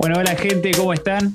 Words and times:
Bueno, 0.00 0.18
hola 0.18 0.34
gente, 0.34 0.70
¿cómo 0.70 0.94
están? 0.94 1.34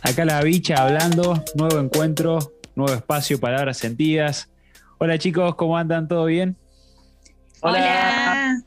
Acá 0.00 0.24
la 0.24 0.42
bicha 0.42 0.76
hablando, 0.76 1.44
nuevo 1.54 1.78
encuentro, 1.78 2.38
nuevo 2.74 2.94
espacio, 2.94 3.38
palabras 3.38 3.76
sentidas. 3.76 4.50
Hola 4.96 5.18
chicos, 5.18 5.54
¿cómo 5.54 5.76
andan? 5.76 6.08
¿Todo 6.08 6.24
bien? 6.24 6.56
Hola. 7.60 8.58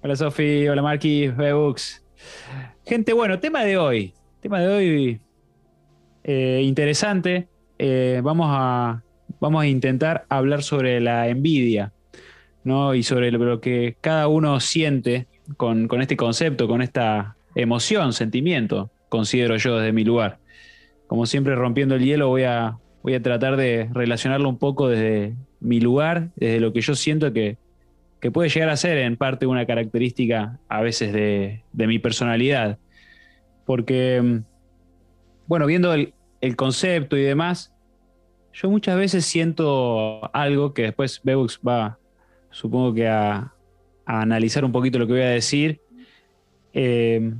Hola, 0.00 0.14
Sofi, 0.14 0.68
hola 0.68 0.80
Marquis, 0.80 1.36
Bebux. 1.36 2.04
Gente, 2.84 3.12
bueno, 3.14 3.40
tema 3.40 3.64
de 3.64 3.78
hoy. 3.78 4.14
Tema 4.38 4.60
de 4.60 4.68
hoy 4.68 5.20
eh, 6.22 6.60
interesante. 6.62 7.48
Eh, 7.80 8.20
vamos, 8.22 8.46
a, 8.48 9.02
vamos 9.40 9.62
a 9.64 9.66
intentar 9.66 10.24
hablar 10.28 10.62
sobre 10.62 11.00
la 11.00 11.26
envidia, 11.26 11.92
¿no? 12.62 12.94
Y 12.94 13.02
sobre 13.02 13.32
lo 13.32 13.60
que 13.60 13.96
cada 14.00 14.28
uno 14.28 14.60
siente 14.60 15.26
con, 15.56 15.88
con 15.88 16.00
este 16.00 16.16
concepto, 16.16 16.68
con 16.68 16.80
esta 16.80 17.35
emoción, 17.56 18.12
sentimiento, 18.12 18.90
considero 19.08 19.56
yo 19.56 19.78
desde 19.78 19.92
mi 19.92 20.04
lugar. 20.04 20.38
Como 21.08 21.26
siempre, 21.26 21.54
rompiendo 21.54 21.94
el 21.94 22.04
hielo, 22.04 22.28
voy 22.28 22.44
a, 22.44 22.78
voy 23.02 23.14
a 23.14 23.22
tratar 23.22 23.56
de 23.56 23.88
relacionarlo 23.92 24.48
un 24.48 24.58
poco 24.58 24.88
desde 24.88 25.34
mi 25.58 25.80
lugar, 25.80 26.28
desde 26.36 26.60
lo 26.60 26.72
que 26.72 26.82
yo 26.82 26.94
siento 26.94 27.32
que, 27.32 27.56
que 28.20 28.30
puede 28.30 28.50
llegar 28.50 28.68
a 28.68 28.76
ser 28.76 28.98
en 28.98 29.16
parte 29.16 29.46
una 29.46 29.66
característica 29.66 30.58
a 30.68 30.80
veces 30.82 31.12
de, 31.12 31.62
de 31.72 31.86
mi 31.86 31.98
personalidad. 31.98 32.78
Porque, 33.64 34.20
mm, 34.22 34.38
bueno, 35.46 35.66
viendo 35.66 35.94
el, 35.94 36.12
concepto 36.56 37.16
y 37.16 37.22
demás, 37.22 37.72
yo 38.52 38.70
muchas 38.70 38.96
veces 38.96 39.24
siento 39.24 40.30
algo 40.32 40.74
que 40.74 40.82
después 40.82 41.20
Bebux 41.24 41.58
va, 41.66 41.98
supongo 42.50 42.94
que 42.94 43.08
a, 43.08 43.52
a 44.04 44.20
analizar 44.20 44.64
un 44.64 44.70
poquito 44.70 44.98
lo 44.98 45.06
que 45.06 45.14
voy 45.14 45.22
a 45.22 45.30
decir. 45.30 45.80
Eh, 46.72 47.32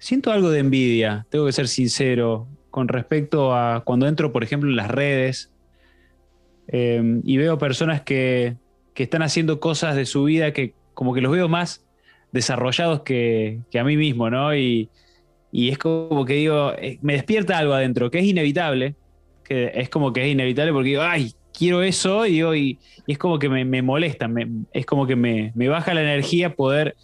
siento 0.00 0.32
algo 0.32 0.50
de 0.50 0.58
envidia, 0.58 1.26
tengo 1.30 1.46
que 1.46 1.52
ser 1.52 1.68
sincero, 1.68 2.48
con 2.70 2.88
respecto 2.88 3.54
a 3.54 3.84
cuando 3.84 4.08
entro, 4.08 4.32
por 4.32 4.42
ejemplo, 4.42 4.68
en 4.70 4.76
las 4.76 4.90
redes 4.90 5.52
eh, 6.68 7.20
y 7.22 7.36
veo 7.36 7.58
personas 7.58 8.00
que, 8.00 8.56
que, 8.94 9.02
están 9.02 9.22
haciendo 9.22 9.60
cosas 9.60 9.96
de 9.96 10.06
su 10.06 10.24
vida 10.24 10.52
que 10.52 10.74
como 10.94 11.12
que 11.14 11.20
los 11.20 11.32
veo 11.32 11.48
más 11.48 11.84
desarrollados 12.32 13.02
que, 13.02 13.60
que 13.70 13.78
a 13.78 13.84
mí 13.84 13.96
mismo, 13.96 14.30
¿no? 14.30 14.54
Y, 14.54 14.88
y, 15.52 15.68
es 15.68 15.78
como 15.78 16.24
que 16.24 16.34
digo, 16.34 16.72
eh, 16.78 16.98
me 17.02 17.14
despierta 17.14 17.58
algo 17.58 17.74
adentro, 17.74 18.10
que 18.10 18.20
es 18.20 18.24
inevitable, 18.24 18.94
que 19.44 19.72
es 19.74 19.88
como 19.88 20.12
que 20.12 20.22
es 20.22 20.28
inevitable 20.32 20.72
porque 20.72 20.90
digo, 20.90 21.02
ay, 21.02 21.32
quiero 21.52 21.82
eso, 21.82 22.26
y, 22.26 22.78
es 23.06 23.18
como 23.18 23.38
que 23.38 23.48
me, 23.48 23.82
molesta, 23.82 24.30
es 24.72 24.86
como 24.86 25.06
que 25.06 25.16
me, 25.16 25.52
me 25.54 25.68
baja 25.68 25.92
la 25.92 26.02
energía 26.02 26.54
poder 26.54 26.96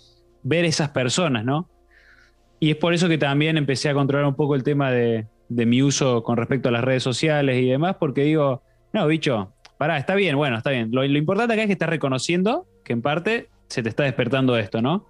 ver 0.44 0.64
esas 0.64 0.90
personas, 0.90 1.44
¿no? 1.44 1.68
Y 2.58 2.70
es 2.70 2.76
por 2.76 2.94
eso 2.94 3.08
que 3.08 3.18
también 3.18 3.56
empecé 3.56 3.88
a 3.88 3.94
controlar 3.94 4.26
un 4.26 4.34
poco 4.34 4.54
el 4.54 4.62
tema 4.62 4.90
de, 4.90 5.26
mi 5.48 5.82
uso 5.82 6.22
con 6.22 6.36
respecto 6.36 6.68
a 6.68 6.72
las 6.72 6.82
redes 6.82 7.02
sociales 7.02 7.62
y 7.62 7.68
demás, 7.68 7.96
porque 8.00 8.22
digo, 8.22 8.62
no, 8.92 9.06
bicho, 9.06 9.52
pará, 9.78 9.98
está 9.98 10.14
bien, 10.14 10.36
bueno, 10.36 10.56
está 10.56 10.70
bien. 10.70 10.88
Lo, 10.90 11.04
importante 11.04 11.52
acá 11.54 11.62
es 11.62 11.66
que 11.66 11.74
estás 11.74 11.88
reconociendo 11.88 12.66
que 12.84 12.92
en 12.92 13.02
parte 13.02 13.48
se 13.68 13.82
te 13.82 13.88
está 13.88 14.04
despertando 14.04 14.56
esto, 14.56 14.80
¿no? 14.80 15.06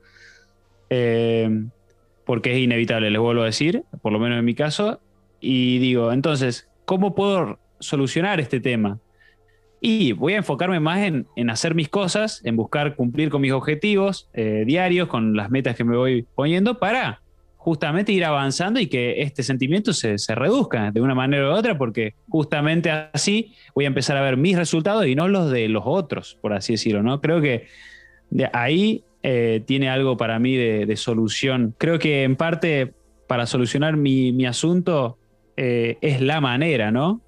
Eh, 0.91 1.49
porque 2.25 2.53
es 2.53 2.59
inevitable, 2.59 3.11
les 3.11 3.21
vuelvo 3.21 3.43
a 3.43 3.47
decir, 3.47 3.85
por 4.03 4.13
lo 4.13 4.19
menos 4.19 4.39
en 4.39 4.45
mi 4.45 4.55
caso. 4.55 5.01
Y 5.41 5.79
digo, 5.79 6.13
entonces, 6.13 6.69
¿cómo 6.85 7.15
puedo 7.15 7.61
solucionar 7.79 8.41
este 8.41 8.59
tema? 8.59 8.99
Y 9.81 10.13
voy 10.13 10.33
a 10.33 10.39
enfocarme 10.39 10.81
más 10.81 11.01
en, 11.01 11.29
en 11.37 11.51
hacer 11.51 11.75
mis 11.75 11.89
cosas, 11.89 12.41
en 12.45 12.57
buscar 12.57 12.97
cumplir 12.97 13.31
con 13.31 13.43
mis 13.43 13.53
objetivos 13.53 14.29
eh, 14.33 14.65
diarios, 14.67 15.09
con 15.09 15.37
las 15.37 15.51
metas 15.51 15.77
que 15.77 15.85
me 15.85 15.97
voy 15.97 16.27
poniendo 16.35 16.79
para 16.79 17.21
justamente 17.67 18.13
ir 18.13 18.25
avanzando 18.25 18.79
y 18.79 18.87
que 18.87 19.23
este 19.23 19.43
sentimiento 19.43 19.93
se, 19.93 20.19
se, 20.19 20.37
reduzca 20.37 20.93
de 20.93 21.01
una 21.01 21.17
manera 21.17 21.49
u 21.49 21.53
otra, 21.53 21.77
porque 21.77 22.15
justamente 22.29 22.93
así 22.93 23.57
voy 23.75 23.87
a 23.87 23.89
empezar 23.89 24.17
a 24.17 24.21
ver 24.21 24.37
mis 24.37 24.57
resultados 24.57 25.05
y 25.09 25.17
no 25.17 25.27
los 25.27 25.51
de 25.51 25.69
los 25.69 25.83
otros, 25.85 26.39
por 26.41 26.53
así 26.53 26.75
decirlo, 26.75 27.03
¿no? 27.03 27.21
Creo 27.21 27.41
que 27.41 27.67
de 28.31 28.49
ahí 28.53 29.03
eh, 29.25 29.65
tiene 29.67 29.91
algo 29.91 30.17
para 30.17 30.39
mí 30.39 30.55
de, 30.55 30.87
de, 30.87 30.97
solución. 30.97 31.75
Creo 31.77 31.99
que 31.99 32.23
en 32.23 32.37
parte 32.37 32.95
para 33.27 33.47
solucionar 33.47 33.97
mi, 33.97 34.31
mi 34.31 34.47
asunto 34.47 35.19
eh, 35.57 35.99
es 36.03 36.21
la 36.21 36.41
manera, 36.41 36.93
¿no? 36.93 37.21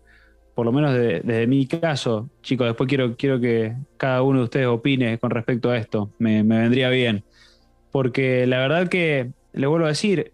Por 0.55 0.67
lo 0.67 0.71
menos 0.71 0.93
desde 0.93 1.21
de, 1.23 1.39
de 1.41 1.47
mi 1.49 1.67
caso, 1.67 2.31
chicos, 2.43 2.69
después 2.69 2.87
quiero, 2.87 3.17
quiero 3.17 3.41
que 3.41 3.75
cada 3.97 4.23
uno 4.23 4.39
de 4.39 4.45
ustedes 4.45 4.67
opine 4.69 5.19
con 5.19 5.31
respecto 5.31 5.69
a 5.69 5.79
esto, 5.79 6.13
me, 6.21 6.45
me 6.45 6.61
vendría 6.61 6.91
bien. 6.91 7.25
Porque 7.91 8.47
la 8.47 8.59
verdad 8.59 8.89
que 8.89 9.33
le 9.53 9.67
vuelvo 9.67 9.87
a 9.87 9.91
decir, 9.91 10.33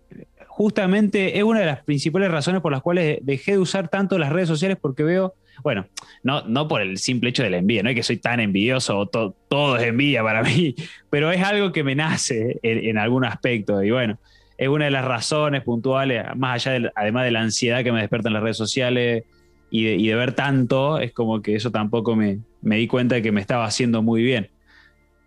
justamente 0.48 1.36
es 1.36 1.42
una 1.42 1.60
de 1.60 1.66
las 1.66 1.82
principales 1.82 2.30
razones 2.30 2.60
por 2.60 2.70
las 2.70 2.80
cuales 2.80 3.18
dejé 3.22 3.52
de 3.52 3.58
usar 3.58 3.88
tanto 3.88 4.18
las 4.18 4.32
redes 4.32 4.48
sociales 4.48 4.78
porque 4.80 5.02
veo, 5.02 5.34
bueno, 5.62 5.86
no, 6.22 6.42
no 6.42 6.68
por 6.68 6.80
el 6.80 6.98
simple 6.98 7.30
hecho 7.30 7.42
de 7.42 7.50
la 7.50 7.58
envidia, 7.58 7.82
no 7.82 7.90
es 7.90 7.96
que 7.96 8.02
soy 8.02 8.18
tan 8.18 8.38
envidioso 8.38 8.98
o 8.98 9.06
to, 9.06 9.34
todo 9.48 9.76
es 9.76 9.82
envidia 9.82 10.22
para 10.22 10.42
mí, 10.44 10.74
pero 11.10 11.32
es 11.32 11.42
algo 11.42 11.72
que 11.72 11.82
me 11.82 11.94
nace 11.94 12.60
en, 12.62 12.98
algún 12.98 13.24
aspecto 13.24 13.82
y 13.82 13.90
bueno, 13.90 14.18
es 14.56 14.68
una 14.68 14.84
de 14.84 14.92
las 14.92 15.04
razones 15.04 15.62
puntuales, 15.62 16.24
más 16.36 16.66
allá 16.66 16.78
de, 16.78 16.90
además 16.94 17.24
de 17.24 17.30
la 17.32 17.40
ansiedad 17.40 17.82
que 17.82 17.90
me 17.90 18.00
despiertan 18.00 18.32
las 18.32 18.42
redes 18.42 18.56
sociales 18.56 19.24
y 19.70 20.06
de, 20.06 20.14
ver 20.14 20.34
tanto, 20.34 21.00
es 21.00 21.12
como 21.12 21.42
que 21.42 21.56
eso 21.56 21.72
tampoco 21.72 22.14
me 22.14 22.38
di 22.62 22.86
cuenta 22.86 23.16
de 23.16 23.22
que 23.22 23.32
me 23.32 23.40
estaba 23.40 23.64
haciendo 23.64 24.02
muy 24.02 24.22
bien. 24.22 24.53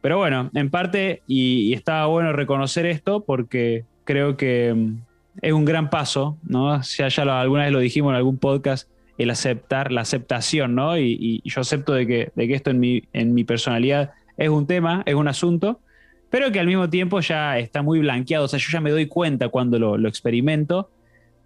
Pero 0.08 0.20
bueno, 0.20 0.50
en 0.54 0.70
parte, 0.70 1.22
y, 1.28 1.64
y 1.64 1.74
estaba 1.74 2.06
bueno 2.06 2.32
reconocer 2.32 2.86
esto 2.86 3.26
porque 3.26 3.84
creo 4.06 4.38
que 4.38 4.74
mm, 4.74 5.02
es 5.42 5.52
un 5.52 5.66
gran 5.66 5.90
paso, 5.90 6.38
¿no? 6.44 6.82
Ya, 6.82 7.10
ya 7.10 7.26
lo, 7.26 7.34
alguna 7.34 7.64
vez 7.64 7.74
lo 7.74 7.80
dijimos 7.80 8.12
en 8.12 8.16
algún 8.16 8.38
podcast, 8.38 8.90
el 9.18 9.30
aceptar, 9.32 9.92
la 9.92 10.00
aceptación, 10.00 10.76
¿no? 10.76 10.98
Y, 10.98 11.42
y 11.44 11.50
yo 11.50 11.60
acepto 11.60 11.92
de 11.92 12.08
que, 12.08 12.32
de 12.34 12.48
que 12.48 12.54
esto 12.54 12.70
en 12.70 12.80
mi, 12.80 13.04
en 13.12 13.34
mi 13.34 13.44
personalidad 13.44 14.12
es 14.38 14.48
un 14.48 14.66
tema, 14.66 15.04
es 15.06 15.14
un 15.14 15.28
asunto, 15.28 15.82
pero 16.30 16.54
que 16.54 16.62
al 16.62 16.68
mismo 16.68 16.90
tiempo 16.90 17.20
ya 17.20 17.60
está 17.60 17.82
muy 17.82 18.00
blanqueado, 18.00 18.46
o 18.46 18.48
sea, 18.48 18.60
yo 18.60 18.70
ya 18.72 18.80
me 18.80 18.92
doy 18.92 19.08
cuenta 19.08 19.50
cuando 19.50 19.78
lo, 19.78 19.98
lo 19.98 20.08
experimento 20.08 20.90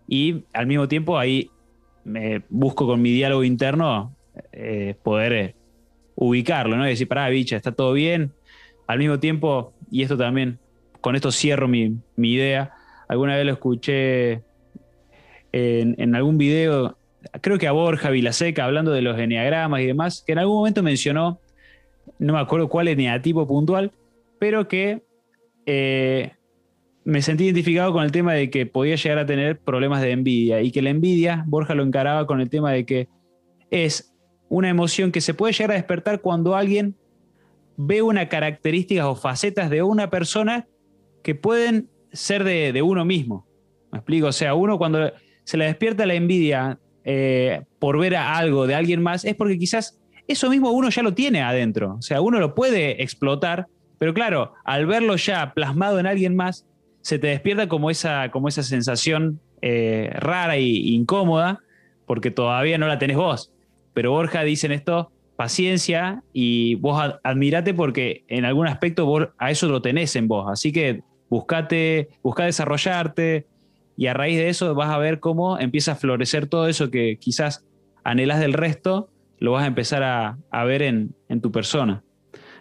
y 0.07 0.43
al 0.53 0.67
mismo 0.67 0.87
tiempo 0.87 1.17
ahí 1.17 1.49
me 2.03 2.43
busco 2.47 2.85
con 2.85 3.01
mi 3.01 3.09
diálogo 3.09 3.43
interno 3.43 4.15
eh, 4.51 4.93
poder 5.01 5.33
eh, 5.33 5.55
ubicarlo, 6.13 6.77
¿no? 6.77 6.85
Y 6.85 6.89
decir, 6.89 7.07
pará, 7.07 7.27
bicha, 7.29 7.55
está 7.55 7.71
todo 7.71 7.93
bien, 7.93 8.31
al 8.91 8.99
mismo 8.99 9.19
tiempo, 9.19 9.73
y 9.89 10.03
esto 10.03 10.17
también, 10.17 10.59
con 10.99 11.15
esto 11.15 11.31
cierro 11.31 11.67
mi, 11.67 11.99
idea, 12.17 12.73
alguna 13.07 13.35
vez 13.35 13.45
lo 13.45 13.53
escuché 13.53 14.43
en, 15.51 15.95
en, 15.97 16.15
algún 16.15 16.37
video, 16.37 16.97
creo 17.41 17.57
que 17.57 17.67
a 17.67 17.71
Borja 17.71 18.09
Vilaseca, 18.09 18.65
hablando 18.65 18.91
de 18.91 19.01
los 19.01 19.17
eneagramas 19.17 19.81
y 19.81 19.85
demás, 19.85 20.23
que 20.25 20.33
en 20.33 20.39
algún 20.39 20.57
momento 20.57 20.83
mencionó, 20.83 21.39
no 22.19 22.33
me 22.33 22.39
acuerdo 22.39 22.67
cuál 22.67 22.87
eneatipo 22.87 23.47
puntual, 23.47 23.91
pero 24.39 24.67
que 24.67 25.03
eh, 25.65 26.31
me 27.03 27.21
sentí 27.21 27.45
identificado 27.45 27.93
con 27.93 28.03
el 28.03 28.11
tema 28.11 28.33
de 28.33 28.49
que 28.49 28.65
podía 28.65 28.95
llegar 28.95 29.19
a 29.19 29.25
tener 29.25 29.59
problemas 29.59 30.01
de 30.01 30.11
envidia 30.11 30.61
y 30.61 30.71
que 30.71 30.81
la 30.81 30.89
envidia, 30.89 31.43
Borja 31.47 31.75
lo 31.75 31.83
encaraba 31.83 32.27
con 32.27 32.41
el 32.41 32.49
tema 32.49 32.71
de 32.71 32.85
que 32.85 33.07
es 33.69 34.13
una 34.49 34.69
emoción 34.69 35.11
que 35.11 35.21
se 35.21 35.33
puede 35.33 35.53
llegar 35.53 35.71
a 35.71 35.75
despertar 35.75 36.19
cuando 36.19 36.55
alguien 36.55 36.95
ve 37.83 38.01
una 38.01 38.29
características 38.29 39.05
o 39.05 39.15
facetas 39.15 39.69
de 39.69 39.81
una 39.81 40.09
persona 40.09 40.67
que 41.23 41.35
pueden 41.35 41.89
ser 42.11 42.43
de, 42.43 42.73
de, 42.73 42.81
uno 42.81 43.05
mismo. 43.05 43.47
¿Me 43.91 43.99
explico? 43.99 44.27
O 44.27 44.31
sea, 44.31 44.53
uno 44.53 44.77
cuando 44.77 45.11
se 45.43 45.57
le 45.57 45.65
despierta 45.65 46.05
la 46.05 46.13
envidia 46.13 46.79
eh, 47.03 47.63
por 47.79 47.99
ver 47.99 48.15
a 48.15 48.37
algo 48.37 48.67
de 48.67 48.75
alguien 48.75 49.01
más, 49.01 49.25
es 49.25 49.35
porque 49.35 49.57
quizás 49.57 49.99
eso 50.27 50.49
mismo 50.49 50.71
uno 50.71 50.89
ya 50.89 51.01
lo 51.01 51.13
tiene 51.13 51.41
adentro. 51.41 51.95
O 51.95 52.01
sea, 52.01 52.21
uno 52.21 52.39
lo 52.39 52.53
puede 52.53 53.01
explotar, 53.01 53.67
pero 53.97 54.13
claro, 54.13 54.53
al 54.63 54.85
verlo 54.85 55.15
ya 55.15 55.53
plasmado 55.53 55.99
en 55.99 56.05
alguien 56.05 56.35
más, 56.35 56.67
se 57.01 57.17
te 57.17 57.27
despierta 57.27 57.67
como 57.67 57.89
esa, 57.89 58.29
como 58.29 58.47
esa 58.47 58.61
sensación 58.61 59.39
eh, 59.61 60.11
rara 60.13 60.55
e 60.55 60.61
incómoda, 60.61 61.59
porque 62.05 62.29
todavía 62.29 62.77
no 62.77 62.87
la 62.87 62.99
tenés 62.99 63.17
vos. 63.17 63.51
Pero 63.93 64.11
Borja 64.11 64.43
dice 64.43 64.67
en 64.67 64.73
esto, 64.73 65.10
paciencia 65.41 66.21
y 66.33 66.75
vos 66.75 67.01
admirate 67.23 67.73
porque 67.73 68.23
en 68.27 68.45
algún 68.45 68.67
aspecto 68.67 69.31
a 69.39 69.49
eso 69.49 69.67
lo 69.67 69.81
tenés 69.81 70.15
en 70.15 70.27
vos. 70.27 70.45
Así 70.47 70.71
que 70.71 71.01
buscate, 71.31 72.09
busca 72.21 72.45
desarrollarte 72.45 73.47
y 73.97 74.05
a 74.05 74.13
raíz 74.13 74.37
de 74.37 74.49
eso 74.49 74.75
vas 74.75 74.91
a 74.91 74.99
ver 74.99 75.19
cómo 75.19 75.57
empieza 75.57 75.93
a 75.93 75.95
florecer 75.95 76.45
todo 76.45 76.67
eso 76.67 76.91
que 76.91 77.17
quizás 77.19 77.65
anhelas 78.03 78.39
del 78.39 78.53
resto, 78.53 79.09
lo 79.39 79.53
vas 79.53 79.63
a 79.63 79.65
empezar 79.65 80.03
a, 80.03 80.63
ver 80.63 80.83
en, 80.83 81.15
tu 81.41 81.51
persona. 81.51 82.03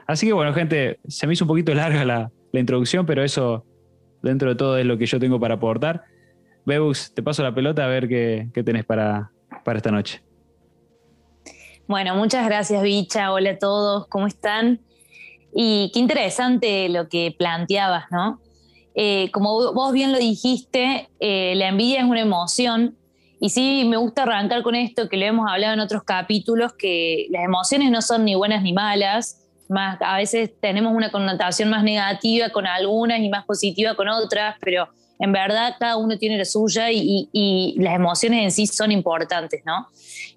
Así 0.07 0.27
que 0.27 0.33
bueno, 0.33 0.55
gente, 0.55 1.01
se 1.07 1.27
me 1.27 1.35
hizo 1.35 1.45
un 1.45 1.49
poquito 1.49 1.75
larga 1.75 2.07
la, 2.07 2.31
introducción, 2.55 3.05
pero 3.05 3.23
eso 3.23 3.67
dentro 4.23 4.49
de 4.49 4.55
todo 4.55 4.79
es 4.79 4.87
lo 4.87 4.97
que 4.97 5.05
yo 5.05 5.21
tengo 5.21 5.39
para 5.39 5.57
aportar. 5.57 6.05
Bebus, 6.65 7.13
te 7.13 7.23
paso 7.23 7.43
la 7.43 7.55
pelota 7.55 7.85
a 7.85 7.89
ver 7.89 8.09
qué, 8.09 8.49
tenés 8.65 8.87
para 8.87 9.31
esta 9.67 9.91
noche. 9.91 10.23
Bueno, 11.91 12.15
muchas 12.15 12.47
gracias, 12.47 12.85
Bicha. 12.85 13.33
Hola 13.33 13.51
a 13.51 13.59
todos, 13.59 14.07
¿cómo 14.07 14.29
están? 14.29 14.79
Y 15.53 15.91
qué 15.93 15.99
interesante 15.99 16.89
lo 16.89 17.09
que 17.09 17.35
planteabas, 17.37 18.05
¿no? 18.13 18.39
eh, 18.95 19.29
como 19.33 19.73
vos 19.73 19.93
bien 19.93 20.13
lo 20.13 20.19
dijiste, 20.19 21.09
eh, 21.19 21.55
la 21.57 21.67
envidia 21.67 21.99
es 21.99 22.05
una 22.05 22.21
emoción. 22.21 22.97
Y 23.41 23.49
sí, 23.49 23.85
me 23.89 23.97
gusta 23.97 24.23
arrancar 24.23 24.63
con 24.63 24.77
esto, 24.77 25.09
que 25.09 25.17
lo 25.17 25.25
hemos 25.25 25.51
hablado 25.51 25.75
en 25.75 25.81
otros 25.81 26.05
capítulos, 26.05 26.75
que 26.75 27.27
las 27.31 27.43
emociones 27.43 27.91
no 27.91 28.03
son 28.03 28.25
ni 28.25 28.37
buenas 28.37 28.63
ni 28.63 28.73
malas, 28.73 29.49
más, 29.69 29.99
a 30.01 30.17
veces 30.17 30.53
tenemos 30.61 30.95
una 30.95 31.11
connotación 31.11 31.71
más 31.71 31.83
negativa 31.83 32.51
con 32.51 32.69
algunas 32.69 33.19
y 33.19 33.29
más 33.29 33.45
positiva 33.47 33.97
con 33.97 34.07
otras, 34.07 34.55
pero 34.61 34.89
en 35.21 35.33
verdad 35.33 35.77
cada 35.79 35.97
uno 35.99 36.19
tiene 36.19 36.39
la 36.39 36.45
suya 36.47 36.91
y, 36.91 37.75
las 37.79 37.95
emociones 37.95 38.43
en 38.43 38.51
sí 38.51 38.67
son 38.67 38.91
importantes, 38.91 39.63
¿no? 39.65 39.87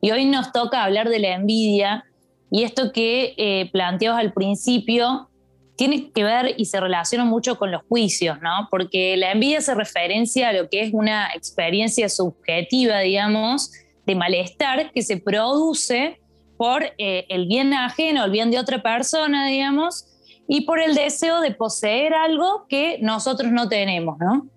Y 0.01 0.11
hoy 0.11 0.25
nos 0.25 0.51
toca 0.51 0.83
hablar 0.83 1.09
de 1.09 1.19
la 1.19 1.33
envidia 1.35 2.05
y 2.51 2.63
esto 2.63 2.91
que 2.91 3.33
eh, 3.37 3.69
planteamos 3.71 4.19
al 4.19 4.33
principio 4.33 5.29
tiene 5.75 6.11
que 6.11 6.23
ver 6.23 6.53
y 6.57 6.65
se 6.65 6.79
relaciona 6.79 7.25
mucho 7.25 7.57
con 7.57 7.71
los 7.71 7.81
juicios, 7.83 8.39
¿no? 8.41 8.67
Porque 8.69 9.17
la 9.17 9.31
envidia 9.31 9.61
se 9.61 9.73
referencia 9.73 10.49
a 10.49 10.53
lo 10.53 10.69
que 10.69 10.81
es 10.81 10.93
una 10.93 11.29
experiencia 11.33 12.09
subjetiva, 12.09 12.99
digamos, 12.99 13.71
de 14.05 14.15
malestar 14.15 14.91
que 14.91 15.01
se 15.01 15.17
produce 15.17 16.19
por 16.57 16.83
eh, 16.97 17.25
el 17.29 17.47
bien 17.47 17.73
ajeno, 17.73 18.25
el 18.25 18.31
bien 18.31 18.51
de 18.51 18.59
otra 18.59 18.83
persona, 18.83 19.47
digamos, 19.47 20.05
y 20.47 20.61
por 20.61 20.81
el 20.81 20.93
deseo 20.93 21.39
de 21.39 21.51
poseer 21.51 22.13
algo 22.13 22.65
que 22.67 22.99
nosotros 23.01 23.51
no 23.51 23.69
tenemos, 23.69 24.17
¿no? 24.19 24.47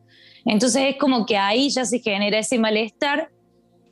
Entonces 0.46 0.82
es 0.90 0.96
como 0.96 1.26
que 1.26 1.36
ahí 1.36 1.68
ya 1.68 1.84
se 1.84 1.98
genera 1.98 2.38
ese 2.38 2.58
malestar 2.58 3.30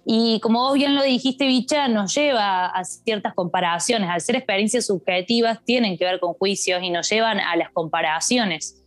y 0.07 0.39
como 0.41 0.61
vos 0.61 0.75
bien 0.75 0.95
lo 0.95 1.03
dijiste, 1.03 1.47
Bicha, 1.47 1.89
nos 1.89 2.15
lleva 2.15 2.67
a 2.67 2.85
ciertas 2.85 3.33
comparaciones. 3.35 4.11
Al 4.11 4.21
ser 4.21 4.37
experiencias 4.37 4.87
subjetivas, 4.87 5.65
tienen 5.65 5.97
que 5.97 6.05
ver 6.05 6.21
con 6.21 6.35
juicios 6.35 6.83
y 6.83 6.91
nos 6.91 7.09
llevan 7.09 7.41
a 7.41 7.57
las 7.57 7.71
comparaciones. 7.71 8.83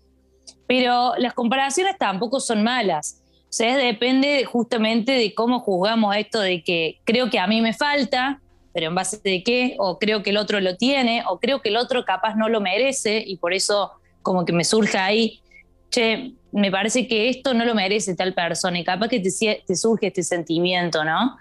Pero 0.67 1.15
las 1.17 1.33
comparaciones 1.33 1.97
tampoco 1.97 2.39
son 2.39 2.63
malas. 2.63 3.23
O 3.49 3.53
sea, 3.53 3.77
depende 3.77 4.45
justamente 4.45 5.13
de 5.13 5.33
cómo 5.33 5.59
juzgamos 5.59 6.15
esto 6.15 6.39
de 6.39 6.63
que 6.63 6.99
creo 7.03 7.29
que 7.29 7.39
a 7.39 7.47
mí 7.47 7.61
me 7.61 7.73
falta, 7.73 8.41
pero 8.73 8.87
en 8.87 8.95
base 8.95 9.19
de 9.23 9.41
qué, 9.41 9.75
o 9.79 9.97
creo 9.97 10.21
que 10.21 10.29
el 10.29 10.37
otro 10.37 10.59
lo 10.59 10.75
tiene, 10.75 11.23
o 11.27 11.39
creo 11.39 11.61
que 11.61 11.69
el 11.69 11.77
otro 11.77 12.05
capaz 12.05 12.35
no 12.35 12.49
lo 12.49 12.61
merece 12.61 13.23
y 13.25 13.37
por 13.37 13.53
eso 13.53 13.93
como 14.21 14.45
que 14.45 14.53
me 14.53 14.65
surge 14.65 14.97
ahí, 14.97 15.41
che, 15.89 16.33
me 16.51 16.71
parece 16.71 17.07
que 17.07 17.29
esto 17.29 17.53
no 17.53 17.65
lo 17.65 17.75
merece 17.75 18.15
tal 18.15 18.33
persona 18.33 18.79
y 18.79 18.83
capaz 18.83 19.09
que 19.09 19.19
te, 19.19 19.75
surge 19.75 20.07
este 20.07 20.23
sentimiento, 20.23 21.03
¿no? 21.03 21.37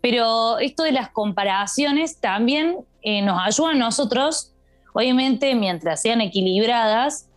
Pero 0.00 0.58
esto 0.58 0.82
de 0.82 0.92
las 0.92 1.08
comparaciones 1.10 2.20
también 2.20 2.76
eh, 3.02 3.22
nos 3.22 3.40
ayuda 3.40 3.70
a 3.70 3.74
nosotros, 3.74 4.52
obviamente 4.92 5.54
mientras 5.54 6.02
sean 6.02 6.20
equilibradas, 6.20 7.28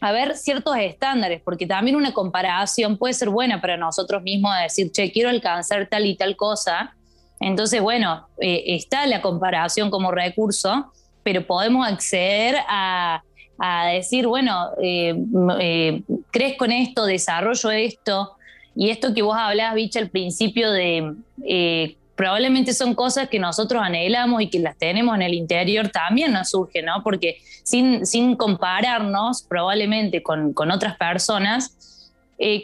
a 0.00 0.12
ver 0.12 0.36
ciertos 0.36 0.76
estándares, 0.76 1.40
porque 1.42 1.66
también 1.66 1.96
una 1.96 2.12
comparación 2.12 2.98
puede 2.98 3.14
ser 3.14 3.30
buena 3.30 3.60
para 3.60 3.76
nosotros 3.76 4.22
mismos, 4.22 4.52
decir, 4.62 4.92
che, 4.92 5.10
quiero 5.10 5.28
alcanzar 5.28 5.88
tal 5.88 6.06
y 6.06 6.16
tal 6.16 6.36
cosa. 6.36 6.94
Entonces, 7.40 7.80
bueno, 7.80 8.28
eh, 8.40 8.62
está 8.66 9.06
la 9.06 9.20
comparación 9.20 9.90
como 9.90 10.10
recurso, 10.10 10.92
pero 11.22 11.46
podemos 11.46 11.86
acceder 11.86 12.56
a 12.68 13.22
a 13.58 13.88
decir, 13.88 14.26
bueno, 14.26 14.70
eh, 14.80 15.14
eh, 15.60 16.02
crezco 16.30 16.64
en 16.64 16.72
esto, 16.72 17.04
desarrollo 17.06 17.70
esto, 17.70 18.36
y 18.76 18.90
esto 18.90 19.12
que 19.12 19.22
vos 19.22 19.36
hablabas, 19.36 19.74
Bicha, 19.74 19.98
al 19.98 20.10
principio 20.10 20.70
de 20.70 21.14
eh, 21.44 21.96
probablemente 22.14 22.72
son 22.72 22.94
cosas 22.94 23.28
que 23.28 23.40
nosotros 23.40 23.82
anhelamos 23.82 24.40
y 24.42 24.48
que 24.48 24.60
las 24.60 24.76
tenemos 24.78 25.16
en 25.16 25.22
el 25.22 25.34
interior 25.34 25.88
también 25.88 26.32
nos 26.32 26.50
surge, 26.50 26.82
¿no? 26.82 27.02
Porque 27.02 27.38
sin, 27.64 28.06
sin 28.06 28.36
compararnos 28.36 29.42
probablemente 29.42 30.22
con, 30.22 30.52
con 30.52 30.70
otras 30.70 30.96
personas, 30.96 31.74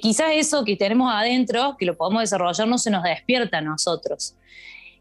quizás 0.01 0.31
eso 0.35 0.65
que 0.65 0.77
tenemos 0.77 1.13
adentro, 1.13 1.77
que 1.77 1.85
lo 1.85 1.97
podemos 1.97 2.23
desarrollar, 2.23 2.69
no 2.69 2.79
se 2.79 2.91
nos 2.91 3.03
despierta 3.03 3.59
a 3.59 3.61
nosotros. 3.61 4.37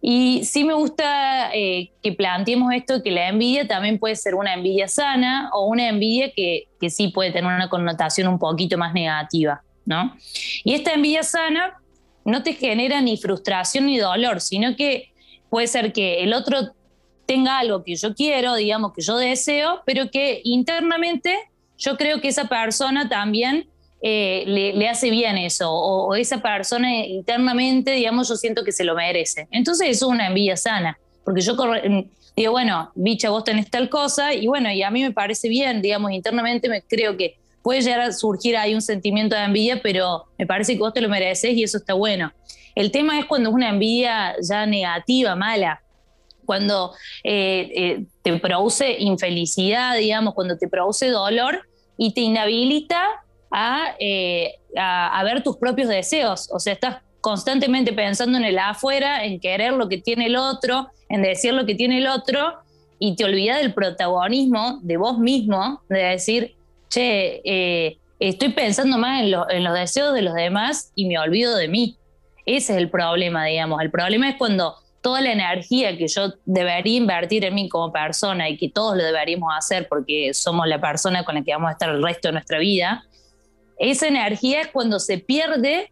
Y 0.06 0.44
sí 0.44 0.66
me 0.66 0.74
gusta 0.74 1.50
eh, 1.54 1.94
que 2.04 2.12
planteemos 2.12 2.74
esto, 2.74 3.02
que 3.02 3.10
la 3.10 3.30
envidia 3.30 3.66
también 3.66 4.00
puede 4.00 4.18
ser 4.18 4.36
una 4.36 4.54
envidia 4.54 4.90
sana 4.90 5.50
o 5.54 5.68
una 5.68 5.88
envidia 5.88 6.34
que, 6.36 6.66
que 6.78 6.90
sí 6.90 7.08
puede 7.08 7.32
tener 7.32 7.50
una 7.50 7.70
connotación 7.70 8.28
un 8.28 8.38
poquito 8.38 8.78
más 8.78 8.94
negativa, 8.94 9.64
¿no? 9.86 10.14
Y 10.66 10.74
esta 10.74 10.92
envidia 10.92 11.24
sana 11.24 11.78
no 12.26 12.44
te 12.44 12.52
genera 12.52 13.00
ni 13.00 13.16
frustración 13.16 13.86
ni 13.86 13.98
dolor, 13.98 14.42
sino 14.42 14.76
que 14.76 15.14
puede 15.50 15.68
ser 15.68 15.94
que 15.94 16.22
el 16.22 16.34
otro 16.34 16.74
tenga 17.26 17.60
algo 17.60 17.86
que 17.86 17.96
yo 17.96 18.14
quiero, 18.14 18.56
digamos, 18.56 18.92
que 18.92 19.04
yo 19.04 19.16
deseo, 19.16 19.84
pero 19.86 20.12
que 20.12 20.42
internamente 20.44 21.34
yo 21.78 21.96
creo 21.96 22.20
que 22.20 22.28
esa 22.28 22.50
persona 22.50 23.08
también 23.08 23.70
eh, 24.06 24.44
le, 24.46 24.90
hace 24.90 25.10
bien 25.10 25.38
eso, 25.38 25.72
o, 25.72 26.14
esa 26.16 26.42
persona 26.42 26.94
internamente, 27.06 27.92
digamos, 27.92 28.28
yo 28.28 28.36
siento 28.36 28.66
que 28.66 28.74
se 28.74 28.84
lo 28.84 28.96
merece. 28.96 29.48
Entonces 29.50 29.88
eso 29.88 30.08
es 30.08 30.12
una 30.12 30.28
envidia 30.28 30.58
sana, 30.58 31.00
porque 31.24 31.40
yo 31.40 31.56
mm, 31.56 32.02
digo, 32.36 32.52
bueno, 32.52 32.92
bicha, 32.96 33.30
vos 33.30 33.46
tenés 33.46 33.70
tal 33.70 33.88
cosa, 33.88 34.34
y 34.34 34.46
bueno, 34.48 34.70
y 34.70 34.84
a 34.84 34.92
mí 34.92 35.02
me 35.04 35.12
parece 35.12 35.48
bien, 35.48 35.82
digamos, 35.82 36.12
internamente 36.12 36.68
me 36.68 36.82
creo 36.82 37.16
que 37.16 37.38
puede 37.62 37.80
llegar 37.80 38.02
a 38.02 38.12
surgir 38.12 38.58
ahí 38.58 38.76
un 38.76 38.82
sentimiento 38.82 39.38
de 39.38 39.44
envidia, 39.44 39.82
pero 39.82 40.26
me 40.38 40.46
parece 40.46 40.74
que 40.74 40.80
vos 40.80 40.94
te 40.94 41.00
lo 41.00 41.08
mereces 41.08 41.54
y 41.54 41.64
eso 41.64 41.78
está 41.78 41.94
bueno. 41.94 42.34
El 42.76 42.92
tema 42.92 43.18
es 43.18 43.26
cuando 43.26 43.52
es 43.52 43.56
una 43.56 43.70
envidia 43.70 44.36
ya 44.42 44.66
negativa, 44.66 45.38
mala, 45.38 45.82
cuando 46.46 46.92
eh, 47.24 47.72
eh, 47.74 48.06
te 48.22 48.38
produce 48.38 48.98
infelicidad, 49.00 49.96
digamos, 49.96 50.34
cuando 50.34 50.58
te 50.58 50.68
produce 50.68 51.08
dolor 51.08 51.62
y 51.98 52.14
te 52.14 52.20
inhabilita 52.20 53.23
eh, 54.00 54.56
a, 54.76 55.20
a, 55.20 55.24
ver 55.24 55.44
tus 55.44 55.58
propios 55.58 55.88
deseos. 55.88 56.50
O 56.52 56.60
sea, 56.60 56.74
estás 56.74 56.98
constantemente 57.22 57.94
pensando 57.94 58.38
en 58.38 58.46
el 58.46 58.60
afuera, 58.60 59.24
en 59.24 59.40
querer 59.40 59.74
lo 59.74 59.88
que 59.88 59.98
tiene 59.98 60.26
el 60.26 60.36
otro, 60.36 60.90
en 61.10 61.22
decir 61.22 61.54
lo 61.54 61.66
que 61.66 61.76
tiene 61.76 62.00
el 62.00 62.08
otro, 62.08 62.60
y 63.00 63.16
te 63.16 63.26
olvidas 63.26 63.60
del 63.60 63.74
protagonismo 63.74 64.80
de 64.82 64.98
vos 64.98 65.20
mismo, 65.20 65.82
de 65.90 66.00
decir, 66.00 66.56
che, 66.90 67.42
eh, 67.44 67.98
estoy 68.20 68.50
pensando 68.50 68.98
más 68.98 69.22
en, 69.22 69.34
en 69.50 69.64
los 69.64 69.74
deseos 69.74 70.14
de 70.14 70.22
los 70.22 70.34
demás 70.34 70.92
y 70.96 71.06
me 71.06 71.20
olvido 71.20 71.56
de 71.56 71.68
mí. 71.68 71.98
Ese 72.46 72.74
es 72.74 72.80
el 72.80 72.90
problema, 72.90 73.46
digamos. 73.46 73.82
El 73.82 73.92
problema 73.92 74.30
es 74.30 74.36
cuando 74.38 74.76
toda 75.02 75.20
la 75.20 75.34
energía 75.34 75.98
que 75.98 76.08
yo 76.08 76.34
debería 76.46 76.98
invertir 76.98 77.44
en 77.44 77.56
mí 77.56 77.68
como 77.68 77.92
persona 77.92 78.48
y 78.50 78.58
que 78.58 78.70
todos 78.70 78.96
lo 78.96 79.04
deberíamos 79.04 79.50
hacer 79.56 79.88
porque 79.90 80.34
somos 80.34 80.66
la 80.66 80.80
persona 80.80 81.26
con 81.26 81.36
la 81.36 81.44
que 81.44 81.52
vamos 81.52 81.70
a 81.70 81.74
estar 81.74 81.90
el 81.90 82.02
resto 82.02 82.30
de 82.30 82.32
nuestra 82.32 82.58
vida, 82.58 83.04
esa 83.78 84.08
energía 84.08 84.72
cuando 84.72 85.00
se 85.00 85.18
pierde 85.18 85.92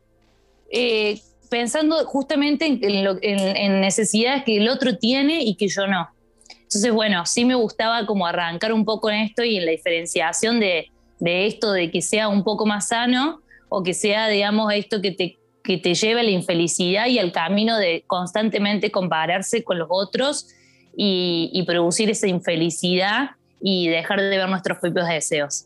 eh, 0.69 1.19
pensando 1.49 2.05
justamente 2.05 2.65
en, 2.65 3.81
necesidades 3.81 4.43
que 4.43 4.57
el 4.57 4.69
otro 4.69 4.97
tiene 4.97 5.43
y 5.43 5.55
que 5.55 5.67
yo 5.67 5.85
no. 5.87 6.09
Entonces, 6.49 6.91
bueno, 6.93 7.25
sí 7.25 7.43
me 7.43 7.55
gustaba 7.55 8.05
como 8.05 8.25
arrancar 8.25 8.71
un 8.71 8.85
poco 8.85 9.09
en 9.09 9.17
esto 9.17 9.43
y 9.43 9.57
en 9.57 9.65
la 9.65 9.71
diferenciación 9.71 10.61
de, 10.61 10.87
esto 11.19 11.73
de 11.73 11.91
que 11.91 12.01
sea 12.01 12.29
un 12.29 12.43
poco 12.43 12.65
más 12.65 12.87
sano 12.87 13.41
o 13.67 13.83
que 13.83 13.93
sea, 13.93 14.29
digamos, 14.29 14.73
esto 14.73 15.01
que 15.01 15.11
te, 15.11 15.37
que 15.63 15.77
te 15.77 15.93
lleve 15.93 16.21
a 16.21 16.23
la 16.23 16.31
infelicidad 16.31 17.07
y 17.07 17.19
al 17.19 17.33
camino 17.33 17.77
de 17.77 18.05
constantemente 18.07 18.89
compararse 18.89 19.63
con 19.63 19.77
los 19.77 19.87
otros 19.91 20.47
y 20.95 21.63
producir 21.65 22.09
esa 22.09 22.27
infelicidad 22.27 23.31
y 23.61 23.87
dejar 23.87 24.21
de 24.21 24.37
ver 24.37 24.49
nuestros 24.49 24.79
propios 24.79 25.07
deseos. 25.07 25.65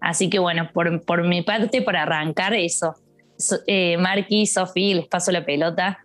Así 0.00 0.30
que 0.30 0.38
bueno, 0.38 0.70
por, 0.72 1.24
mi 1.24 1.42
parte, 1.42 1.82
para 1.82 2.02
arrancar 2.02 2.54
eso. 2.54 2.94
Eh, 3.66 3.96
Marqui, 3.98 4.46
Sofi, 4.46 4.94
les 4.94 5.06
paso 5.06 5.32
la 5.32 5.44
pelota. 5.44 6.04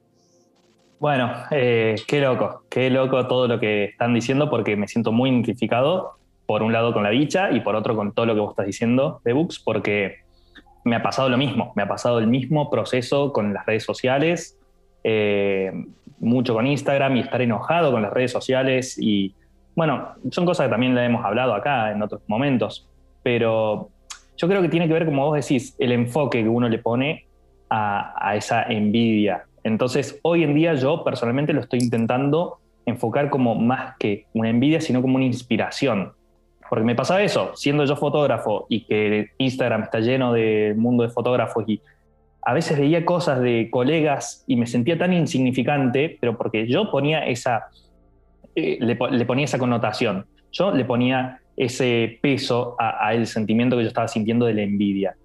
Bueno, 1.00 1.32
eh, 1.52 1.96
qué 2.08 2.22
loco, 2.22 2.64
qué 2.70 2.90
loco 2.90 3.28
todo 3.28 3.48
lo 3.48 3.60
que 3.60 3.86
están 3.86 4.14
diciendo 4.14 4.50
porque 4.50 4.76
me 4.76 4.88
siento 4.88 5.12
muy 5.12 5.30
identificado, 5.30 6.18
por 6.46 6.64
un 6.64 6.72
lado 6.72 6.94
con 6.94 7.04
la 7.04 7.10
bicha 7.10 7.52
y 7.52 7.60
por 7.60 7.76
otro 7.76 7.96
con 7.96 8.14
todo 8.14 8.26
lo 8.26 8.34
que 8.34 8.40
vos 8.40 8.52
estás 8.52 8.66
diciendo 8.66 9.22
de 9.24 9.34
Books, 9.34 9.60
porque 9.60 10.20
me 10.84 10.96
ha 10.96 11.04
pasado 11.04 11.30
lo 11.30 11.38
mismo, 11.38 11.74
me 11.76 11.84
ha 11.84 11.88
pasado 11.88 12.20
el 12.20 12.28
mismo 12.28 12.70
proceso 12.70 13.34
con 13.34 13.54
las 13.54 13.66
redes 13.66 13.84
sociales, 13.84 14.58
eh, 15.04 15.72
mucho 16.20 16.54
con 16.54 16.68
Instagram 16.68 17.18
y 17.18 17.20
estar 17.22 17.42
enojado 17.42 17.92
con 17.92 18.02
las 18.02 18.14
redes 18.14 18.32
sociales 18.32 18.98
y 19.00 19.36
bueno, 19.76 20.14
son 20.32 20.46
cosas 20.46 20.68
que 20.68 20.72
también 20.72 20.96
le 20.96 21.04
hemos 21.04 21.26
hablado 21.26 21.54
acá 21.54 21.92
en 21.92 22.02
otros 22.02 22.22
momentos, 22.28 22.88
pero 23.26 23.90
yo 24.38 24.48
creo 24.48 24.62
que 24.62 24.70
tiene 24.70 24.88
que 24.88 24.94
ver, 24.94 25.06
como 25.06 25.26
vos 25.26 25.36
decís, 25.36 25.76
el 25.80 25.92
enfoque 25.92 26.44
que 26.44 26.48
uno 26.48 26.70
le 26.70 26.78
pone 26.78 27.26
a, 27.72 28.36
esa 28.36 28.62
envidia. 28.62 29.46
Entonces, 29.64 30.20
hoy 30.22 30.44
en 30.44 30.54
día 30.54 30.76
yo 30.76 31.04
personalmente 31.04 31.52
lo 31.52 31.62
estoy 31.62 31.80
intentando 31.80 32.60
enfocar 32.86 33.32
como 33.32 33.56
más 33.56 33.96
que 33.98 34.28
una 34.34 34.52
envidia, 34.52 34.80
sino 34.80 35.02
como 35.02 35.16
una 35.16 35.26
inspiración. 35.26 36.14
Porque 36.70 36.86
me 36.86 36.94
pasaba 36.94 37.24
eso, 37.24 37.54
siendo 37.56 37.84
yo 37.86 37.96
fotógrafo 37.96 38.68
y 38.70 38.86
que 38.86 39.30
Instagram 39.40 39.82
está 39.82 40.02
lleno 40.02 40.32
de 40.32 40.76
mundo 40.78 41.02
de 41.02 41.10
fotógrafos 41.10 41.64
y 41.68 41.82
a 42.44 42.54
veces 42.54 42.78
veía 42.78 43.06
cosas 43.06 43.42
de 43.42 43.70
colegas 43.72 44.44
y 44.46 44.56
me 44.56 44.68
sentía 44.68 45.00
tan 45.00 45.14
insignificante, 45.14 46.16
pero 46.22 46.38
porque 46.38 46.68
yo 46.68 46.92
ponía 46.92 47.26
esa, 47.26 47.70
eh, 48.54 48.78
le 48.80 49.26
ponía 49.26 49.46
esa 49.46 49.58
connotación. 49.58 50.28
Yo 50.52 50.72
le 50.72 50.86
ponía 50.86 51.42
ese 51.58 52.20
peso 52.22 52.76
a, 52.78 53.14
el 53.14 53.28
sentimiento 53.28 53.78
que 53.78 53.84
yo 53.84 53.88
estaba 53.88 54.08
sintiendo 54.08 54.46
de 54.46 54.54
la 54.54 54.62
envidia. 54.64 55.16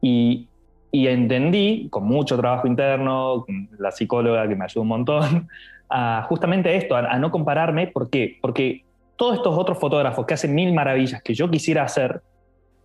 Y, 0.00 0.48
y 0.90 1.06
entendí, 1.08 1.88
con 1.90 2.04
mucho 2.04 2.36
trabajo 2.36 2.66
interno, 2.66 3.44
con 3.46 3.68
la 3.78 3.90
psicóloga 3.90 4.48
que 4.48 4.54
me 4.54 4.64
ayudó 4.64 4.82
un 4.82 4.88
montón, 4.88 5.48
a 5.90 6.24
justamente 6.28 6.74
esto, 6.76 6.96
a, 6.96 7.18
no 7.18 7.30
compararme. 7.30 7.88
¿Por 7.88 8.10
qué? 8.10 8.38
Porque 8.40 8.84
todos 9.16 9.36
estos 9.36 9.56
otros 9.56 9.78
fotógrafos 9.78 10.24
que 10.26 10.34
hacen 10.34 10.54
mil 10.54 10.72
maravillas 10.72 11.22
que 11.22 11.34
yo 11.34 11.50
quisiera 11.50 11.82
hacer, 11.82 12.22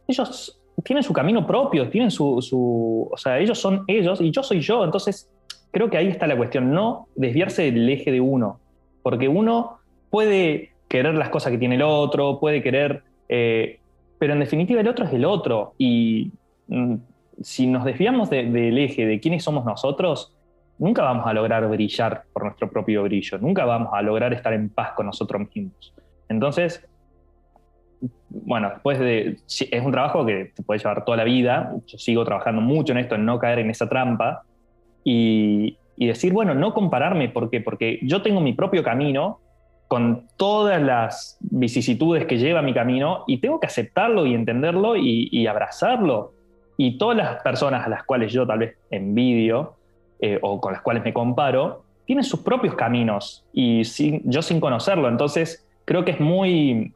ellos 0.08 0.60
tienen 0.84 1.04
su 1.04 1.13
camino 1.13 1.46
propio, 1.46 1.89
tienen 1.89 2.12
su, 2.12 2.42
su, 2.42 3.10
o 3.12 3.18
sea, 3.18 3.39
ellos 3.39 3.60
son 3.60 3.84
ellos 3.88 4.22
y 4.22 4.32
yo 4.32 4.44
soy 4.44 4.62
yo. 4.62 4.84
Entonces, 4.84 5.30
creo 5.72 5.89
que 5.89 5.98
ahí 5.98 6.08
está 6.08 6.27
la 6.27 6.38
cuestión, 6.38 6.72
no 6.72 7.08
desviarse 7.16 7.63
del 7.63 7.89
eje 7.89 8.12
de 8.12 8.22
uno, 8.22 8.60
porque 9.04 9.27
uno 9.27 9.80
puede 10.10 10.72
querer 10.88 11.15
las 11.15 11.29
cosas 11.29 11.51
que 11.51 11.58
tiene 11.58 11.75
el 11.75 11.82
otro, 11.82 12.39
puede 12.39 12.62
querer, 12.62 13.03
eh, 13.29 13.79
pero 14.20 14.34
en 14.34 14.39
definitiva 14.39 14.82
el 14.82 14.88
otro 14.88 15.06
es 15.06 15.13
el 15.13 15.25
otro. 15.25 15.74
Y 15.77 16.32
mm, 16.67 16.96
si 17.41 17.67
nos 17.67 17.86
desviamos 17.86 18.29
del 18.29 18.77
eje 18.77 19.06
de 19.06 19.20
quiénes 19.20 19.44
somos 19.44 19.65
nosotros, 19.65 20.34
nunca 20.79 21.03
vamos 21.03 21.25
a 21.27 21.34
lograr 21.34 21.67
brillar 21.67 22.24
por 22.34 22.44
nuestro 22.44 22.70
propio 22.70 23.03
brillo, 23.03 23.38
nunca 23.39 23.65
vamos 23.65 23.89
a 23.94 24.01
lograr 24.01 24.34
estar 24.34 24.53
en 24.53 24.70
paz 24.70 24.91
con 24.94 25.06
nosotros 25.06 25.48
mismos. 25.53 25.94
Entonces, 26.29 26.88
bueno, 28.29 28.70
después 28.70 29.00
de. 29.00 29.38
Es 29.48 29.84
un 29.84 29.91
trabajo 29.91 30.25
que 30.25 30.51
te 30.56 30.63
puede 30.63 30.79
llevar 30.79 31.03
toda 31.06 31.17
la 31.17 31.24
vida. 31.24 31.74
Yo 31.88 31.98
sigo 31.98 32.24
trabajando 32.24 32.62
mucho 32.62 32.94
en 32.94 33.00
esto, 33.00 33.15
en 33.15 33.25
no 33.25 33.39
caer 33.39 33.60
en 33.60 33.70
esa 33.70 33.89
trampa. 33.89 34.44
Y, 35.03 35.77
y 35.96 36.08
decir, 36.08 36.34
bueno, 36.34 36.53
no 36.53 36.74
compararme, 36.74 37.29
¿por 37.29 37.50
qué? 37.50 37.62
Porque 37.62 38.00
yo 38.03 38.22
tengo 38.22 38.41
mi 38.41 38.53
propio 38.53 38.84
camino 38.84 39.39
con 39.88 40.27
todas 40.36 40.82
las 40.82 41.38
vicisitudes 41.39 42.25
que 42.25 42.38
lleva 42.38 42.62
mi 42.62 42.74
camino 42.74 43.24
y 43.25 43.38
tengo 43.38 43.60
que 43.60 43.67
aceptarlo 43.67 44.25
y 44.25 44.34
entenderlo 44.34 44.96
y, 44.98 45.48
abrazarlo. 45.48 46.34
Y 46.77 46.98
todas 46.98 47.17
las 47.17 47.41
personas 47.41 47.86
a 47.86 47.89
las 47.89 48.03
cuales 48.03 48.32
yo 48.34 48.46
tal 48.46 48.60
vez 48.60 48.77
envidio 48.91 49.75
eh, 50.20 50.39
o 50.41 50.60
con 50.60 50.74
las 50.74 50.82
cuales 50.82 51.03
me 51.03 51.13
comparo, 51.13 51.84
tienen 52.06 52.24
sus 52.24 52.41
propios 52.41 52.75
caminos 52.75 53.46
y 53.53 53.84
yo 54.25 54.41
sin 54.41 54.60
conocerlo. 54.60 55.08
Entonces, 55.08 55.67
creo 55.86 56.03
que 56.03 56.12
es 56.12 56.20
muy, 56.20 56.94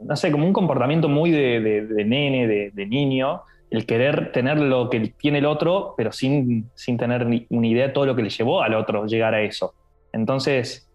no 0.00 0.16
sé, 0.16 0.30
como 0.30 0.46
un 0.46 0.52
comportamiento 0.52 1.08
muy 1.08 1.30
de, 1.30 1.86
nene, 2.06 2.46
de, 2.46 2.86
niño, 2.86 3.42
el 3.70 3.86
querer 3.86 4.32
tener 4.32 4.58
lo 4.58 4.90
que 4.90 5.14
tiene 5.18 5.38
el 5.38 5.46
otro, 5.46 5.94
pero 5.96 6.12
sin, 6.12 6.68
sin 6.74 6.98
tener 6.98 7.26
ni 7.26 7.46
una 7.48 7.66
idea 7.66 7.86
de 7.86 7.92
todo 7.92 8.06
lo 8.06 8.14
que 8.14 8.22
le 8.22 8.30
llevó 8.30 8.62
al 8.62 8.74
otro 8.74 9.06
llegar 9.06 9.34
a 9.34 9.40
eso. 9.40 9.74
Entonces, 10.12 10.89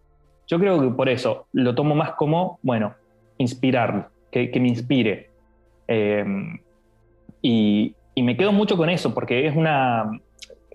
yo 0.48 0.60
creo 0.60 0.82
que 0.82 0.90
por 0.90 1.10
eso 1.10 1.48
lo 1.54 1.74
tomo 1.75 1.96
más 1.96 2.12
como, 2.12 2.60
bueno, 2.62 2.94
inspirar, 3.38 4.10
que, 4.32 4.52
me 4.60 4.68
inspire. 4.68 5.30
Eh, 5.88 6.25
y, 7.42 7.96
me 8.18 8.38
quedo 8.38 8.52
mucho 8.52 8.78
con 8.78 8.90
eso, 8.90 9.14
porque 9.14 9.48
es, 9.48 9.56
una, 9.56 10.20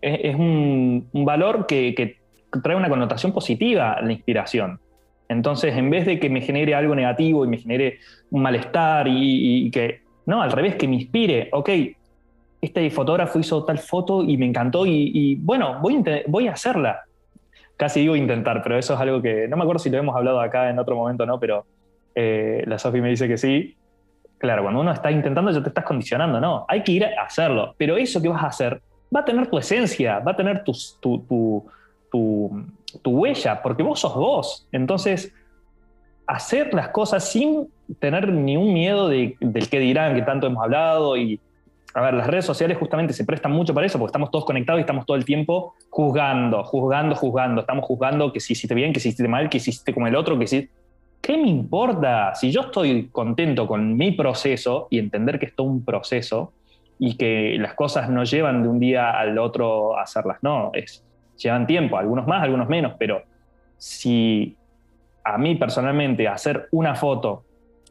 es, 0.00 0.34
un, 0.34 1.08
valor 1.12 1.66
que, 1.66 2.16
trae 2.62 2.76
una 2.76 2.88
connotación 2.88 3.32
positiva 3.32 4.00
la 4.02 4.12
inspiración. 4.12 4.80
Entonces, 5.28 5.76
en 5.76 5.90
vez 5.90 6.06
de 6.06 6.18
que 6.18 6.28
me 6.28 6.40
genere 6.40 6.74
algo 6.74 6.94
negativo 6.94 7.44
y 7.44 7.48
me 7.48 7.58
genere 7.58 7.98
un 8.30 8.42
malestar 8.42 9.06
y, 9.08 9.70
que, 9.70 10.00
no, 10.26 10.42
al 10.42 10.52
revés, 10.52 10.76
que 10.76 10.88
me 10.88 10.96
inspire, 10.96 11.48
ok, 11.52 11.70
este 12.60 12.90
fotógrafo 12.90 13.38
hizo 13.38 13.64
tal 13.64 13.78
foto 13.78 14.22
y 14.22 14.36
me 14.36 14.46
encantó 14.46 14.84
y, 14.86 15.36
bueno, 15.36 15.78
voy 15.80 15.96
a, 15.96 16.22
voy 16.26 16.48
a 16.48 16.52
hacerla. 16.52 17.04
Casi 17.80 18.00
digo 18.00 18.14
intentar, 18.14 18.62
pero 18.62 18.76
eso 18.76 18.92
es 18.92 19.00
algo 19.00 19.22
que 19.22 19.48
no 19.48 19.56
me 19.56 19.62
acuerdo 19.62 19.78
si 19.78 19.88
lo 19.88 19.96
hemos 19.96 20.14
hablado 20.14 20.38
acá 20.38 20.68
en 20.68 20.78
otro 20.78 20.96
momento 20.96 21.24
no, 21.24 21.40
pero 21.40 21.64
eh, 22.14 22.62
la 22.66 22.78
Sofi 22.78 23.00
me 23.00 23.08
dice 23.08 23.26
que 23.26 23.38
sí 23.38 23.74
Claro, 24.36 24.62
cuando 24.62 24.80
uno 24.82 24.92
está 24.92 25.10
intentando 25.10 25.50
ya 25.50 25.62
te 25.62 25.68
estás 25.68 25.84
condicionando, 25.84 26.40
no, 26.40 26.66
hay 26.68 26.82
que 26.82 26.92
ir 26.92 27.06
a 27.06 27.24
hacerlo, 27.24 27.74
pero 27.78 27.96
eso 27.96 28.20
que 28.20 28.28
vas 28.28 28.42
a 28.42 28.48
hacer 28.48 28.82
va 29.14 29.20
a 29.20 29.24
tener 29.24 29.46
tu 29.46 29.56
esencia, 29.56 30.18
va 30.18 30.32
a 30.32 30.36
tener 30.36 30.62
tu, 30.62 30.72
tu, 31.00 31.64
tu, 32.10 33.10
huella, 33.10 33.62
porque 33.62 33.82
vos 33.82 34.00
sos 34.00 34.14
vos. 34.14 34.68
Entonces, 34.72 35.34
hacer 36.26 36.74
las 36.74 36.88
cosas 36.88 37.30
sin 37.30 37.68
tener 37.98 38.28
ni 38.28 38.58
un 38.58 38.74
miedo 38.74 39.08
de, 39.08 39.36
del 39.40 39.68
que 39.70 39.78
dirán, 39.78 40.14
que 40.14 40.22
tanto 40.22 40.46
hemos 40.46 40.62
hablado. 40.62 41.16
Y, 41.16 41.40
a 41.92 42.00
ver, 42.02 42.14
las 42.14 42.26
redes 42.26 42.44
sociales 42.44 42.78
justamente 42.78 43.12
se 43.12 43.24
prestan 43.24 43.52
mucho 43.52 43.74
para 43.74 43.86
eso, 43.86 43.98
porque 43.98 44.10
estamos 44.10 44.30
todos 44.30 44.44
conectados 44.44 44.78
y 44.78 44.82
estamos 44.82 45.06
todo 45.06 45.16
el 45.16 45.24
tiempo 45.24 45.74
juzgando, 45.88 46.62
juzgando, 46.62 47.16
juzgando. 47.16 47.60
Estamos 47.62 47.84
juzgando 47.84 48.32
que 48.32 48.38
si 48.40 48.52
hiciste 48.52 48.74
bien, 48.74 48.92
que 48.92 49.00
si 49.00 49.08
hiciste 49.08 49.26
mal, 49.26 49.48
que 49.48 49.56
hiciste 49.56 49.92
como 49.92 50.06
el 50.06 50.14
otro, 50.14 50.38
que 50.38 50.46
si 50.46 50.68
¿qué 51.20 51.36
me 51.36 51.48
importa? 51.48 52.34
Si 52.34 52.50
yo 52.50 52.62
estoy 52.62 53.08
contento 53.08 53.66
con 53.66 53.96
mi 53.96 54.12
proceso 54.12 54.88
y 54.90 54.98
entender 54.98 55.38
que 55.38 55.46
esto 55.46 55.64
es 55.64 55.68
un 55.68 55.84
proceso 55.84 56.52
y 56.98 57.16
que 57.16 57.56
las 57.58 57.74
cosas 57.74 58.08
no 58.08 58.24
llevan 58.24 58.62
de 58.62 58.68
un 58.68 58.78
día 58.78 59.10
al 59.10 59.38
otro 59.38 59.98
a 59.98 60.02
hacerlas, 60.02 60.38
no, 60.42 60.70
es, 60.74 61.04
llevan 61.36 61.66
tiempo, 61.66 61.96
algunos 61.98 62.26
más, 62.26 62.42
algunos 62.42 62.68
menos, 62.68 62.94
pero 62.98 63.22
si 63.78 64.56
a 65.24 65.38
mí 65.38 65.54
personalmente 65.56 66.28
hacer 66.28 66.68
una 66.72 66.94
foto 66.94 67.44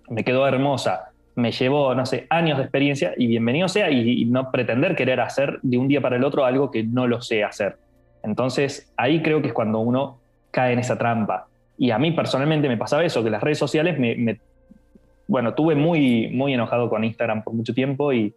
me 0.09 0.23
quedó 0.23 0.47
hermosa, 0.47 1.08
me 1.35 1.51
llevó, 1.51 1.95
no 1.95 2.05
sé, 2.05 2.27
años 2.29 2.57
de 2.57 2.63
experiencia 2.63 3.13
y 3.17 3.27
bienvenido 3.27 3.67
sea 3.67 3.89
y, 3.89 4.25
no 4.25 4.51
pretender 4.51 4.95
querer 4.95 5.19
hacer 5.21 5.59
de 5.61 5.77
un 5.77 5.87
día 5.87 6.01
para 6.01 6.17
el 6.17 6.23
otro 6.23 6.45
algo 6.45 6.71
que 6.71 6.83
no 6.83 7.07
lo 7.07 7.21
sé 7.21 7.43
hacer. 7.43 7.77
Entonces 8.23 8.93
ahí 8.97 9.21
creo 9.21 9.41
que 9.41 9.47
es 9.49 9.53
cuando 9.53 9.79
uno 9.79 10.19
cae 10.51 10.73
en 10.73 10.79
esa 10.79 10.97
trampa 10.97 11.47
y 11.77 11.91
a 11.91 11.97
mí 11.97 12.11
personalmente 12.11 12.67
me 12.67 12.77
pasaba 12.77 13.03
eso, 13.03 13.23
que 13.23 13.29
las 13.29 13.41
redes 13.41 13.57
sociales 13.57 13.97
me, 13.97 14.39
bueno, 15.27 15.53
tuve 15.53 15.75
muy, 15.75 16.29
muy 16.29 16.53
enojado 16.53 16.89
con 16.89 17.03
Instagram 17.03 17.43
por 17.43 17.53
mucho 17.53 17.73
tiempo 17.73 18.11
y, 18.11 18.33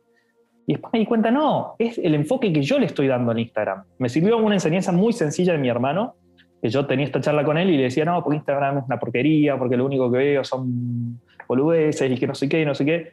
y 0.67 0.73
después 0.75 0.93
me 0.93 1.01
di 1.01 1.07
cuenta, 1.07 1.31
no, 1.31 1.75
es 1.79 1.99
el 1.99 2.15
enfoque 2.15 2.53
que 2.53 2.63
yo 2.63 2.79
le 2.79 2.87
estoy 2.87 3.09
dando 3.09 3.33
en 3.33 3.41
Instagram. 3.41 3.85
Me 3.99 4.09
sirvió 4.09 4.39
una 4.39 4.55
enseñanza 4.55 4.93
muy 4.93 5.13
sencilla 5.13 5.55
de 5.55 5.59
mi 5.59 5.69
hermano, 5.69 6.15
que 6.63 6.69
yo 6.69 6.87
tenía 6.87 7.07
esta 7.07 7.21
charla 7.21 7.45
con 7.45 7.59
él 7.59 7.71
y 7.71 7.77
le 7.77 7.85
decía, 7.85 8.05
no, 8.05 8.23
porque 8.23 8.37
Instagram 8.37 8.79
es 8.79 8.85
una 8.85 9.01
porquería, 9.01 9.59
porque 9.59 9.77
lo 9.77 9.85
único 9.85 10.11
que 10.13 10.19
veo 10.19 10.45
son 10.45 11.21
boludeces 11.53 12.11
y 12.11 12.17
que 12.17 12.27
no 12.27 12.35
sé 12.35 12.49
qué 12.49 12.63
y 12.63 12.65
no 12.65 12.75
sé 12.75 12.85
qué. 12.85 13.13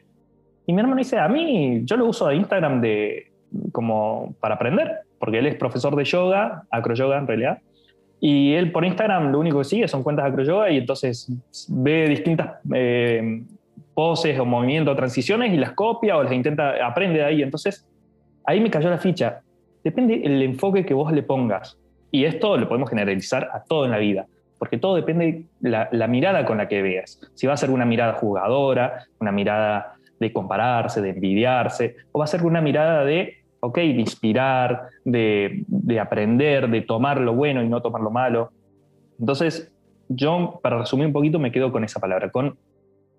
Y 0.65 0.73
mi 0.73 0.81
hermano 0.81 0.99
dice, 0.99 1.17
a 1.17 1.27
mí, 1.27 1.81
yo 1.83 1.97
lo 1.97 2.05
uso 2.05 2.27
de 2.27 2.35
Instagram 2.35 2.81
de, 2.81 3.31
como 3.71 4.35
para 4.39 4.55
aprender, 4.55 4.99
porque 5.17 5.39
él 5.39 5.47
es 5.47 5.55
profesor 5.55 5.95
de 5.95 6.03
yoga, 6.03 6.63
acro 6.69 6.93
yoga 6.93 7.17
en 7.17 7.27
realidad, 7.27 7.59
y 8.21 8.53
él 8.53 8.71
por 8.71 8.85
Instagram 8.85 9.31
lo 9.31 9.39
único 9.39 9.59
que 9.59 9.65
sigue 9.65 9.87
son 9.87 10.03
cuentas 10.03 10.25
de 10.25 10.31
acroyoga 10.31 10.69
y 10.69 10.77
entonces 10.77 11.31
ve 11.69 12.07
distintas 12.09 12.57
eh, 12.73 13.43
poses 13.93 14.37
o 14.39 14.45
movimientos 14.45 14.95
transiciones 14.95 15.53
y 15.53 15.57
las 15.57 15.71
copia 15.71 16.17
o 16.17 16.23
las 16.23 16.33
intenta, 16.33 16.85
aprende 16.85 17.19
de 17.19 17.25
ahí. 17.25 17.41
Entonces 17.41 17.87
ahí 18.45 18.59
me 18.59 18.69
cayó 18.69 18.89
la 18.89 18.97
ficha. 18.97 19.41
Depende 19.83 20.21
el 20.23 20.41
enfoque 20.41 20.85
que 20.85 20.93
vos 20.93 21.11
le 21.13 21.23
pongas. 21.23 21.77
Y 22.11 22.25
esto 22.25 22.57
lo 22.57 22.67
podemos 22.67 22.89
generalizar 22.89 23.49
a 23.53 23.63
todo 23.63 23.85
en 23.85 23.91
la 23.91 23.97
vida, 23.99 24.25
porque 24.59 24.77
todo 24.77 24.95
depende 24.95 25.45
de 25.59 25.69
la, 25.69 25.89
la 25.91 26.07
mirada 26.07 26.45
con 26.45 26.57
la 26.57 26.67
que 26.67 26.81
veas. 26.81 27.19
Si 27.33 27.47
va 27.47 27.53
a 27.53 27.57
ser 27.57 27.71
una 27.71 27.85
mirada 27.85 28.13
jugadora, 28.13 29.05
una 29.19 29.31
mirada 29.31 29.95
de 30.19 30.31
compararse, 30.31 31.01
de 31.01 31.09
envidiarse, 31.09 31.95
o 32.11 32.19
va 32.19 32.25
a 32.25 32.27
ser 32.27 32.43
una 32.43 32.61
mirada 32.61 33.03
de 33.05 33.39
¿ok? 33.61 33.77
De 33.77 33.83
inspirar, 33.85 34.89
de, 35.03 35.65
aprender, 35.99 36.69
de 36.69 36.81
tomar 36.81 37.19
lo 37.19 37.33
bueno 37.33 37.63
y 37.63 37.69
no 37.69 37.81
tomar 37.81 38.01
lo 38.01 38.11
malo. 38.11 38.51
Entonces, 39.19 39.71
yo, 40.07 40.59
para 40.63 40.79
resumir 40.79 41.07
un 41.07 41.13
poquito, 41.13 41.39
me 41.39 41.51
quedo 41.51 41.71
con 41.71 41.83
esa 41.83 41.99
palabra, 41.99 42.31
con 42.31 42.57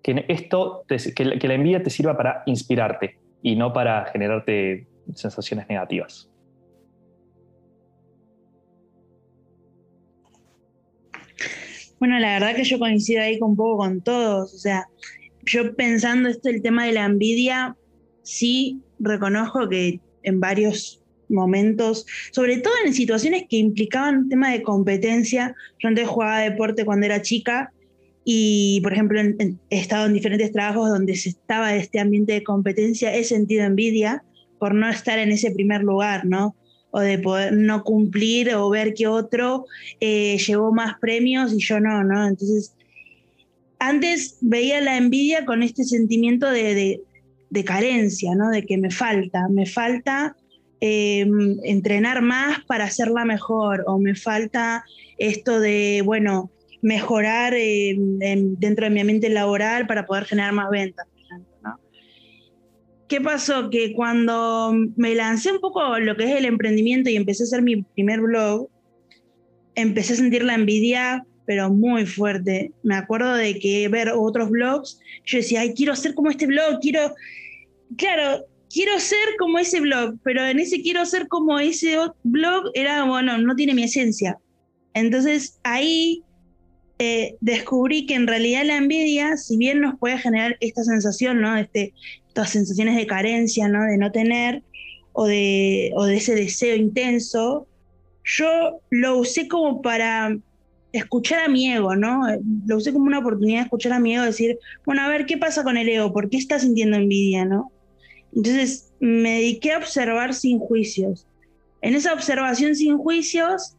que 0.03 0.25
esto, 0.29 0.83
que, 0.87 1.25
la 1.25 1.53
envidia 1.53 1.83
te 1.83 1.89
sirva 1.89 2.17
para 2.17 2.43
inspirarte 2.45 3.17
y 3.43 3.55
no 3.55 3.71
para 3.71 4.05
generarte 4.05 4.87
sensaciones 5.13 5.67
negativas. 5.69 6.30
Bueno, 12.01 12.17
la 12.17 12.33
verdad 12.33 12.55
que 12.55 12.63
yo 12.63 12.79
coincido 12.79 13.21
ahí 13.21 13.37
con 13.37 13.51
un 13.51 13.55
poco 13.55 13.77
con 13.77 14.01
todos. 14.01 14.55
O 14.55 14.57
sea, 14.57 14.87
yo 15.45 15.75
pensando 15.75 16.29
esto, 16.29 16.49
el 16.49 16.63
tema 16.63 16.87
de 16.87 16.93
la 16.93 17.05
envidia, 17.05 17.77
sí 18.23 18.79
reconozco 18.97 19.69
que 19.69 19.99
en 20.23 20.39
varios 20.39 20.99
momentos, 21.29 22.07
sobre 22.31 22.57
todo 22.57 22.73
en 22.83 22.95
situaciones 22.95 23.43
que 23.47 23.57
implicaban 23.57 24.29
tema 24.29 24.51
de 24.51 24.63
competencia. 24.63 25.53
Yo 25.77 25.89
antes 25.89 26.07
jugaba 26.07 26.39
deporte 26.39 26.85
cuando 26.85 27.05
era 27.05 27.21
chica 27.21 27.71
y, 28.25 28.79
por 28.81 28.93
ejemplo, 28.93 29.21
he 29.21 29.55
estado 29.69 30.07
en 30.07 30.13
diferentes 30.13 30.51
trabajos 30.51 30.89
donde 30.89 31.15
se 31.15 31.29
estaba 31.29 31.75
este 31.75 31.99
ambiente 31.99 32.33
de 32.33 32.43
competencia, 32.43 33.13
he 33.13 33.23
sentido 33.23 33.63
envidia 33.63 34.23
por 34.57 34.73
no 34.73 34.89
estar 34.89 35.19
en 35.19 35.31
ese 35.31 35.51
primer 35.51 35.83
lugar, 35.83 36.25
¿no? 36.25 36.55
O 36.91 36.99
de 36.99 37.17
poder 37.19 37.53
no 37.53 37.83
cumplir 37.83 38.53
o 38.53 38.69
ver 38.69 38.93
que 38.93 39.07
otro 39.07 39.65
eh, 39.99 40.37
llevó 40.37 40.73
más 40.73 40.99
premios 40.99 41.53
y 41.53 41.59
yo 41.59 41.79
no, 41.79 42.03
¿no? 42.03 42.27
Entonces, 42.27 42.75
antes 43.79 44.37
veía 44.41 44.81
la 44.81 44.97
envidia 44.97 45.45
con 45.45 45.63
este 45.63 45.83
sentimiento 45.85 46.49
de 46.51 47.01
de 47.51 47.65
carencia, 47.65 48.33
¿no? 48.33 48.49
De 48.49 48.65
que 48.65 48.77
me 48.77 48.89
falta, 48.89 49.47
me 49.49 49.65
falta 49.67 50.35
em, 50.79 51.57
entrenar 51.63 52.21
más 52.21 52.63
para 52.65 52.85
hacerla 52.85 53.25
mejor, 53.25 53.83
o 53.85 53.99
me 53.99 54.15
falta 54.15 54.83
esto 55.17 55.59
de, 55.59 56.01
bueno, 56.03 56.49
mejorar 56.81 57.53
dentro 57.53 58.85
de 58.85 58.89
mi 58.89 59.01
ambiente 59.01 59.29
laboral 59.29 59.85
para 59.85 60.07
poder 60.07 60.25
generar 60.25 60.53
más 60.53 60.69
ventas, 60.71 61.05
¿qué 63.11 63.19
pasó? 63.19 63.69
Que 63.69 63.91
cuando 63.91 64.73
me 64.95 65.13
lancé 65.15 65.51
un 65.51 65.59
poco 65.59 65.99
lo 65.99 66.15
que 66.15 66.23
es 66.23 66.37
el 66.37 66.45
emprendimiento 66.45 67.09
y 67.09 67.17
empecé 67.17 67.43
a 67.43 67.47
hacer 67.47 67.61
mi 67.61 67.83
primer 67.83 68.21
blog, 68.21 68.69
empecé 69.75 70.13
a 70.13 70.15
sentir 70.15 70.43
la 70.45 70.55
envidia, 70.55 71.25
pero 71.45 71.69
muy 71.69 72.05
fuerte. 72.05 72.71
Me 72.83 72.95
acuerdo 72.95 73.33
de 73.33 73.59
que 73.59 73.89
ver 73.89 74.13
otros 74.15 74.49
blogs, 74.49 74.97
yo 75.25 75.39
decía, 75.39 75.59
ay, 75.59 75.73
quiero 75.73 75.93
ser 75.93 76.13
como 76.13 76.29
este 76.29 76.47
blog, 76.47 76.79
quiero, 76.79 77.13
claro, 77.97 78.45
quiero 78.73 78.97
ser 78.97 79.27
como 79.37 79.59
ese 79.59 79.81
blog, 79.81 80.15
pero 80.23 80.45
en 80.45 80.59
ese 80.59 80.81
quiero 80.81 81.05
ser 81.05 81.27
como 81.27 81.59
ese 81.59 81.97
blog 82.23 82.71
era, 82.75 83.03
bueno, 83.03 83.37
no 83.37 83.57
tiene 83.57 83.73
mi 83.73 83.83
esencia. 83.83 84.37
Entonces 84.93 85.59
ahí 85.63 86.23
eh, 86.97 87.35
descubrí 87.41 88.05
que 88.05 88.13
en 88.13 88.27
realidad 88.27 88.63
la 88.63 88.77
envidia, 88.77 89.35
si 89.35 89.57
bien 89.57 89.81
nos 89.81 89.99
puede 89.99 90.17
generar 90.17 90.55
esta 90.61 90.83
sensación, 90.85 91.41
¿no? 91.41 91.57
Este, 91.57 91.93
estas 92.31 92.51
sensaciones 92.51 92.95
de 92.95 93.05
carencia, 93.05 93.67
¿no? 93.67 93.83
De 93.83 93.97
no 93.97 94.09
tener 94.11 94.63
o 95.11 95.25
de, 95.27 95.91
o 95.95 96.05
de 96.05 96.15
ese 96.15 96.33
deseo 96.33 96.77
intenso, 96.77 97.67
yo 98.23 98.79
lo 98.89 99.17
usé 99.17 99.49
como 99.49 99.81
para 99.81 100.37
escuchar 100.93 101.39
a 101.39 101.49
mi 101.49 101.69
ego, 101.69 101.95
¿no? 101.97 102.21
Lo 102.65 102.77
usé 102.77 102.93
como 102.93 103.05
una 103.05 103.19
oportunidad 103.19 103.59
de 103.59 103.63
escuchar 103.65 103.91
a 103.91 103.99
mi 103.99 104.15
ego, 104.15 104.23
decir, 104.23 104.57
bueno, 104.85 105.01
a 105.01 105.09
ver, 105.09 105.25
¿qué 105.25 105.37
pasa 105.37 105.63
con 105.63 105.75
el 105.75 105.89
ego? 105.89 106.13
¿Por 106.13 106.29
qué 106.29 106.37
está 106.37 106.57
sintiendo 106.57 106.95
envidia, 106.95 107.43
no? 107.43 107.69
Entonces 108.33 108.93
me 109.01 109.33
dediqué 109.33 109.73
a 109.73 109.79
observar 109.79 110.33
sin 110.33 110.59
juicios. 110.59 111.27
En 111.81 111.95
esa 111.95 112.13
observación 112.13 112.75
sin 112.75 112.97
juicios, 112.97 113.75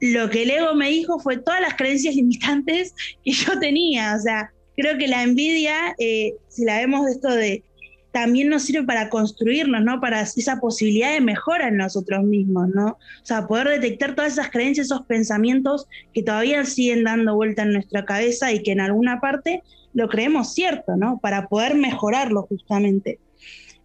lo 0.00 0.30
que 0.30 0.44
el 0.44 0.50
ego 0.50 0.74
me 0.74 0.88
dijo 0.90 1.18
fue 1.18 1.38
todas 1.38 1.60
las 1.60 1.74
creencias 1.74 2.14
limitantes 2.14 2.94
que 3.24 3.32
yo 3.32 3.58
tenía. 3.58 4.14
O 4.14 4.20
sea, 4.20 4.52
creo 4.76 4.98
que 4.98 5.08
la 5.08 5.22
envidia, 5.22 5.94
eh, 5.98 6.34
si 6.48 6.64
la 6.64 6.78
vemos 6.78 7.06
de 7.06 7.12
esto 7.12 7.28
de, 7.28 7.64
también 8.12 8.48
nos 8.48 8.62
sirve 8.62 8.86
para 8.86 9.10
construirnos, 9.10 9.82
¿no? 9.82 10.00
Para 10.00 10.22
esa 10.22 10.58
posibilidad 10.58 11.12
de 11.12 11.20
mejora 11.20 11.68
en 11.68 11.76
nosotros 11.76 12.24
mismos, 12.24 12.68
¿no? 12.68 12.86
O 12.86 13.24
sea, 13.26 13.46
poder 13.46 13.68
detectar 13.68 14.14
todas 14.14 14.32
esas 14.32 14.50
creencias, 14.50 14.86
esos 14.86 15.02
pensamientos 15.02 15.86
que 16.14 16.22
todavía 16.22 16.64
siguen 16.64 17.04
dando 17.04 17.34
vuelta 17.34 17.62
en 17.62 17.74
nuestra 17.74 18.06
cabeza 18.06 18.52
y 18.52 18.62
que 18.62 18.72
en 18.72 18.80
alguna 18.80 19.20
parte 19.20 19.62
lo 19.92 20.08
creemos 20.08 20.54
cierto, 20.54 20.96
¿no? 20.96 21.18
Para 21.18 21.48
poder 21.48 21.74
mejorarlo 21.74 22.46
justamente. 22.48 23.18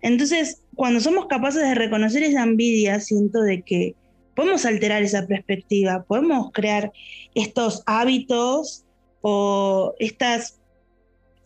Entonces, 0.02 0.62
cuando 0.76 1.02
somos 1.02 1.26
capaces 1.28 1.64
de 1.64 1.76
reconocer 1.76 2.24
esa 2.24 2.44
envidia, 2.44 3.02
siento 3.02 3.42
de 3.42 3.64
que 3.64 3.96
podemos 4.34 4.66
alterar 4.66 5.04
esa 5.04 5.28
perspectiva, 5.28 6.04
podemos 6.08 6.52
crear 6.54 6.94
estos 7.36 7.84
hábitos 7.86 8.86
o 9.20 9.94
estas 10.00 10.61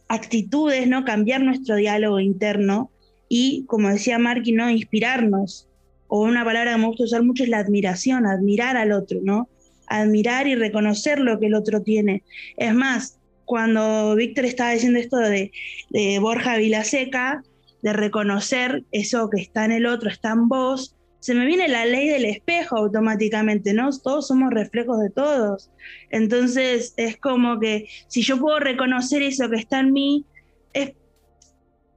actitudes, 0.08 0.88
¿no? 0.88 1.06
Cambiar 1.06 1.42
nuestro 1.42 1.76
diálogo 1.76 2.20
interno 2.20 2.92
y, 3.30 3.66
como 3.68 3.90
decía 3.90 4.20
Marky, 4.20 4.52
¿no? 4.52 4.70
Inspirarnos. 4.70 5.68
O 6.08 6.22
una 6.22 6.46
palabra 6.46 6.74
que 6.74 6.78
me 6.78 6.88
gusta 6.88 7.04
usar 7.04 7.24
mucho 7.24 7.44
es 7.44 7.50
la 7.50 7.60
admiración, 7.60 8.26
admirar 8.26 8.78
al 8.78 8.92
otro, 8.92 9.20
¿no? 9.24 9.50
Admirar 9.88 10.48
y 10.48 10.56
reconocer 10.56 11.20
lo 11.20 11.40
que 11.40 11.48
el 11.48 11.56
otro 11.56 11.82
tiene. 11.82 12.24
Es 12.58 12.74
más, 12.74 13.20
cuando 13.46 14.16
Víctor 14.16 14.46
estaba 14.46 14.72
diciendo 14.72 15.00
esto 15.00 15.18
de, 15.18 15.52
de 15.90 16.20
Borja 16.20 16.58
Vilaseca, 16.58 17.44
de 17.82 17.94
reconocer 17.94 18.84
eso 18.92 19.30
que 19.30 19.42
está 19.42 19.66
en 19.66 19.72
el 19.72 19.86
otro, 19.86 20.10
está 20.10 20.32
en 20.32 20.48
vos, 20.48 20.95
se 21.25 21.34
me 21.34 21.48
viene 21.48 21.67
la 21.67 21.88
ley 21.88 22.08
del 22.08 22.24
espejo 22.24 22.77
automáticamente, 22.77 23.74
¿no? 23.74 23.89
Todos 23.98 24.27
somos 24.27 24.53
reflejos 24.53 25.00
de 25.00 25.10
todos. 25.10 25.72
Entonces 26.12 26.94
es 26.98 27.17
como 27.17 27.60
que 27.60 27.88
si 28.08 28.22
yo 28.22 28.38
puedo 28.38 28.60
reconocer 28.60 29.24
eso 29.24 29.50
que 29.50 29.55
está 29.55 29.79
en 29.79 29.92
mí, 29.92 30.24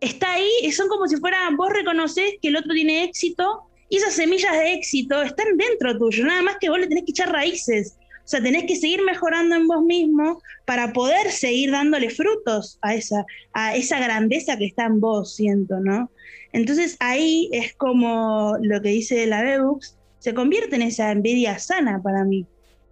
está 0.00 0.32
ahí, 0.32 0.72
son 0.72 0.88
como 0.88 1.06
si 1.06 1.16
fuera, 1.16 1.46
vos 1.58 1.70
reconoces 1.70 2.36
que 2.40 2.48
el 2.48 2.56
otro 2.56 2.72
tiene 2.72 3.04
éxito 3.04 3.64
y 3.90 3.98
esas 3.98 4.14
semillas 4.14 4.52
de 4.52 4.72
éxito 4.72 5.20
están 5.20 5.58
dentro 5.58 5.98
tuyo, 5.98 6.24
nada 6.24 6.40
más 6.40 6.56
que 6.58 6.70
vos 6.70 6.78
le 6.78 6.86
tenés 6.86 7.04
que 7.04 7.10
echar 7.10 7.30
raíces. 7.30 7.97
O 8.28 8.30
sea, 8.30 8.42
tenés 8.42 8.64
que 8.64 8.76
seguir 8.76 9.00
mejorando 9.04 9.54
en 9.56 9.66
vos 9.66 9.82
mismo 9.82 10.42
para 10.66 10.92
poder 10.92 11.30
seguir 11.30 11.70
dándole 11.70 12.10
frutos 12.10 12.78
a 12.82 12.94
esa, 12.94 13.24
a 13.54 13.74
esa 13.74 13.98
grandeza 14.00 14.58
que 14.58 14.66
está 14.66 14.84
en 14.84 15.00
vos, 15.00 15.34
siento, 15.34 15.80
¿no? 15.80 16.10
Entonces 16.52 16.98
ahí 17.00 17.48
es 17.52 17.74
como 17.74 18.58
lo 18.60 18.82
que 18.82 18.90
dice 18.90 19.26
la 19.26 19.42
Bebux, 19.42 19.96
se 20.18 20.34
convierte 20.34 20.76
en 20.76 20.82
esa 20.82 21.10
envidia 21.10 21.58
sana 21.58 22.02
para 22.02 22.22
mí. 22.24 22.44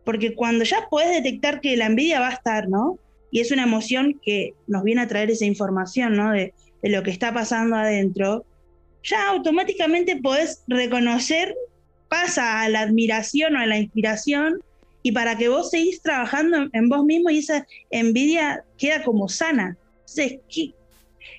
Porque 0.06 0.34
cuando 0.34 0.64
ya 0.64 0.86
puedes 0.88 1.22
detectar 1.22 1.60
que 1.60 1.76
la 1.76 1.84
envidia 1.84 2.18
va 2.18 2.28
a 2.28 2.32
estar, 2.32 2.70
¿no? 2.70 2.98
Y 3.30 3.40
es 3.40 3.50
una 3.50 3.64
emoción 3.64 4.18
que 4.24 4.54
nos 4.66 4.84
viene 4.84 5.02
a 5.02 5.06
traer 5.06 5.30
esa 5.30 5.44
información, 5.44 6.16
¿no? 6.16 6.32
De, 6.32 6.54
de 6.82 6.88
lo 6.88 7.02
que 7.02 7.10
está 7.10 7.34
pasando 7.34 7.76
adentro, 7.76 8.46
ya 9.02 9.28
automáticamente 9.28 10.16
podés 10.16 10.64
reconocer, 10.66 11.54
pasa 12.08 12.62
a 12.62 12.70
la 12.70 12.80
admiración 12.80 13.54
o 13.54 13.58
a 13.58 13.66
la 13.66 13.76
inspiración 13.76 14.62
y 15.06 15.12
para 15.12 15.38
que 15.38 15.48
vos 15.48 15.70
seguís 15.70 16.02
trabajando 16.02 16.68
en 16.72 16.88
vos 16.88 17.04
mismo 17.04 17.30
y 17.30 17.38
esa 17.38 17.64
envidia 17.90 18.64
queda 18.76 19.04
como 19.04 19.28
sana. 19.28 19.76
Entonces, 20.00 20.40
qué, 20.52 20.74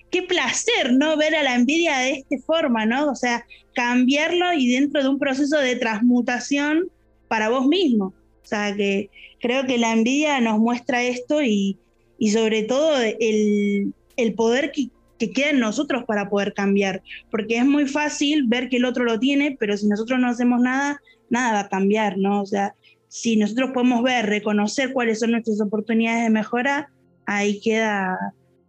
qué 0.09 0.21
placer, 0.21 0.93
¿no? 0.93 1.17
Ver 1.17 1.35
a 1.35 1.43
la 1.43 1.55
envidia 1.55 1.97
de 1.97 2.11
esta 2.11 2.37
forma, 2.45 2.85
¿no? 2.85 3.11
O 3.11 3.15
sea, 3.15 3.45
cambiarlo 3.75 4.53
y 4.53 4.71
dentro 4.71 5.03
de 5.03 5.09
un 5.09 5.19
proceso 5.19 5.57
de 5.57 5.75
transmutación 5.75 6.89
para 7.27 7.49
vos 7.49 7.67
mismo. 7.67 8.13
O 8.41 8.45
sea, 8.45 8.73
que 8.73 9.09
creo 9.41 9.65
que 9.65 9.77
la 9.77 9.91
envidia 9.91 10.39
nos 10.39 10.59
muestra 10.59 11.03
esto 11.03 11.43
y, 11.43 11.77
y 12.17 12.31
sobre 12.31 12.63
todo 12.63 12.97
el, 13.01 13.93
el 14.15 14.33
poder 14.35 14.71
que, 14.71 14.87
que, 15.19 15.31
queda 15.31 15.49
en 15.49 15.59
nosotros 15.59 16.05
para 16.05 16.29
poder 16.29 16.53
cambiar. 16.53 17.01
Porque 17.29 17.57
es 17.57 17.65
muy 17.65 17.85
fácil 17.85 18.45
ver 18.47 18.69
que 18.69 18.77
el 18.77 18.85
otro 18.85 19.03
lo 19.03 19.19
tiene, 19.19 19.57
pero 19.59 19.75
si 19.75 19.87
nosotros 19.87 20.21
no 20.21 20.29
hacemos 20.29 20.61
nada, 20.61 21.01
nada 21.29 21.51
va 21.51 21.59
a 21.59 21.69
cambiar, 21.69 22.17
¿no? 22.17 22.41
O 22.41 22.45
sea, 22.45 22.73
si 23.07 23.37
nosotros 23.37 23.71
podemos 23.73 24.03
ver, 24.03 24.25
reconocer 24.25 24.93
cuáles 24.93 25.19
son 25.19 25.31
nuestras 25.31 25.61
oportunidades 25.61 26.23
de 26.23 26.29
mejora, 26.29 26.89
ahí 27.25 27.59
queda 27.61 28.17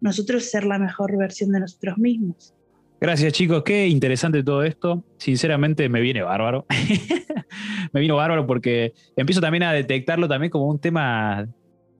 nosotros 0.00 0.44
ser 0.44 0.64
la 0.64 0.78
mejor 0.78 1.16
versión 1.16 1.50
de 1.52 1.60
nosotros 1.60 1.98
mismos. 1.98 2.54
Gracias 3.00 3.32
chicos, 3.32 3.62
qué 3.62 3.86
interesante 3.86 4.42
todo 4.42 4.64
esto. 4.64 5.04
Sinceramente 5.18 5.88
me 5.88 6.00
viene 6.00 6.22
bárbaro. 6.22 6.66
me 7.92 8.00
vino 8.00 8.16
bárbaro 8.16 8.46
porque 8.46 8.92
empiezo 9.16 9.40
también 9.40 9.62
a 9.62 9.72
detectarlo 9.72 10.28
también 10.28 10.50
como 10.50 10.66
un 10.66 10.80
tema, 10.80 11.46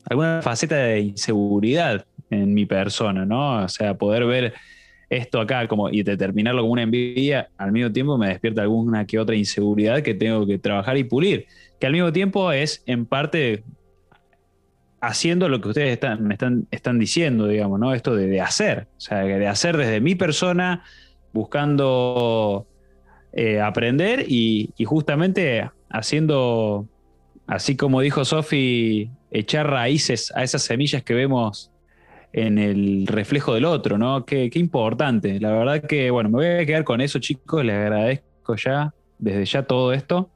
alguna 0.04 0.42
faceta 0.42 0.76
de 0.76 1.00
inseguridad 1.00 2.04
en 2.30 2.52
mi 2.52 2.66
persona, 2.66 3.24
¿no? 3.24 3.64
O 3.64 3.68
sea, 3.68 3.94
poder 3.94 4.26
ver 4.26 4.54
esto 5.10 5.40
acá 5.40 5.66
como, 5.68 5.88
y 5.90 6.02
determinarlo 6.02 6.62
como 6.62 6.72
una 6.72 6.82
envidia, 6.82 7.50
al 7.56 7.72
mismo 7.72 7.90
tiempo 7.92 8.18
me 8.18 8.28
despierta 8.28 8.62
alguna 8.62 9.06
que 9.06 9.18
otra 9.18 9.36
inseguridad 9.36 10.02
que 10.02 10.14
tengo 10.14 10.46
que 10.46 10.58
trabajar 10.58 10.96
y 10.96 11.04
pulir, 11.04 11.46
que 11.80 11.86
al 11.86 11.92
mismo 11.92 12.12
tiempo 12.12 12.52
es 12.52 12.82
en 12.86 13.06
parte 13.06 13.64
haciendo 15.00 15.48
lo 15.48 15.60
que 15.60 15.68
ustedes 15.68 15.92
están, 15.92 16.30
están, 16.32 16.66
están 16.70 16.98
diciendo, 16.98 17.46
digamos, 17.46 17.78
¿no? 17.78 17.94
Esto 17.94 18.16
de, 18.16 18.40
hacer, 18.40 18.88
o 18.96 19.00
sea, 19.00 19.18
de 19.20 19.46
hacer 19.46 19.76
desde 19.76 20.00
mi 20.00 20.14
persona, 20.14 20.84
buscando 21.32 22.66
eh, 23.32 23.60
aprender 23.60 24.24
y, 24.28 24.72
y, 24.76 24.84
justamente 24.84 25.70
haciendo, 25.88 26.86
así 27.46 27.76
como 27.76 28.00
dijo 28.00 28.24
Sofi, 28.24 29.10
echar 29.30 29.70
raíces 29.70 30.32
a 30.34 30.42
esas 30.42 30.62
semillas 30.62 31.02
que 31.02 31.14
vemos 31.14 31.70
en 32.32 32.58
el 32.58 33.06
reflejo 33.06 33.54
del 33.54 33.64
otro, 33.64 33.98
¿no? 33.98 34.24
Qué, 34.24 34.50
qué, 34.50 34.58
importante. 34.58 35.40
La 35.40 35.52
verdad 35.52 35.82
que, 35.82 36.10
bueno, 36.10 36.28
me 36.28 36.36
voy 36.36 36.46
a 36.46 36.66
quedar 36.66 36.84
con 36.84 37.00
eso, 37.00 37.18
chicos. 37.18 37.64
Les 37.64 37.74
agradezco 37.74 38.56
ya, 38.56 38.94
desde 39.18 39.44
ya 39.44 39.62
todo 39.62 39.92
esto. 39.92 40.30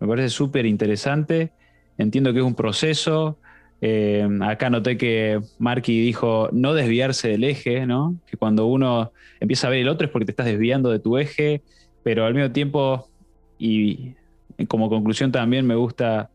Me 0.00 0.08
parece 0.08 0.30
súper 0.30 0.66
interesante. 0.66 1.52
Entiendo 1.98 2.32
que 2.32 2.40
es 2.40 2.44
un 2.44 2.54
proceso. 2.54 3.38
Eh, 3.80 4.28
acá 4.42 4.70
noté 4.70 4.96
que 4.96 5.40
Marky 5.58 6.00
dijo 6.00 6.48
no 6.52 6.72
desviarse 6.72 7.28
del 7.28 7.44
eje, 7.44 7.84
¿no? 7.86 8.16
Que 8.26 8.36
cuando 8.36 8.66
uno 8.66 9.12
empieza 9.40 9.66
a 9.66 9.70
ver 9.70 9.80
el 9.80 9.88
otro 9.88 10.06
es 10.06 10.12
porque 10.12 10.26
te 10.26 10.32
estás 10.32 10.46
desviando 10.46 10.90
de 10.90 11.00
tu 11.00 11.18
eje, 11.18 11.62
pero 12.04 12.24
al 12.24 12.32
mismo 12.32 12.52
tiempo, 12.52 13.08
y 13.58 14.14
como 14.68 14.88
conclusión 14.88 15.32
también 15.32 15.66
me 15.66 15.74
gusta 15.74 16.30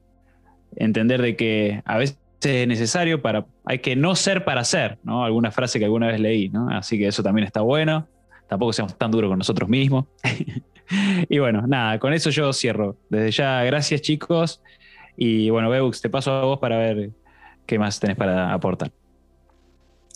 entender 0.76 1.22
de 1.22 1.38
que 1.38 1.82
a 1.86 1.98
veces 1.98 2.18
es 2.18 2.27
necesario 2.42 3.22
para, 3.22 3.46
hay 3.66 3.80
que 3.80 3.96
no 3.96 4.16
ser 4.16 4.46
para 4.46 4.64
ser, 4.64 5.00
¿no? 5.04 5.24
Alguna 5.24 5.52
frase 5.52 5.80
que 5.80 5.86
alguna 5.86 6.08
vez 6.08 6.20
leí, 6.20 6.50
¿no? 6.50 6.70
Así 6.70 6.98
que 6.98 7.08
eso 7.08 7.24
también 7.24 7.46
está 7.46 7.62
bueno. 7.62 8.08
Tampoco 8.48 8.74
seamos 8.74 8.98
tan 8.98 9.12
duros 9.12 9.30
con 9.30 9.38
nosotros 9.38 9.70
mismos. 9.70 10.06
y 11.30 11.40
bueno, 11.40 11.64
nada, 11.68 12.00
con 12.00 12.14
eso 12.14 12.30
yo 12.30 12.54
cierro. 12.54 12.96
Desde 13.10 13.32
ya, 13.32 13.64
gracias 13.64 14.02
chicos. 14.02 14.62
Y 15.18 15.50
bueno, 15.50 15.70
Beux, 15.70 16.00
te 16.00 16.10
paso 16.10 16.32
a 16.32 16.46
vos 16.46 16.60
para 16.60 16.78
ver 16.78 17.10
qué 17.66 17.80
más 17.80 18.00
tenés 18.00 18.16
para 18.16 18.54
aportar. 18.54 18.92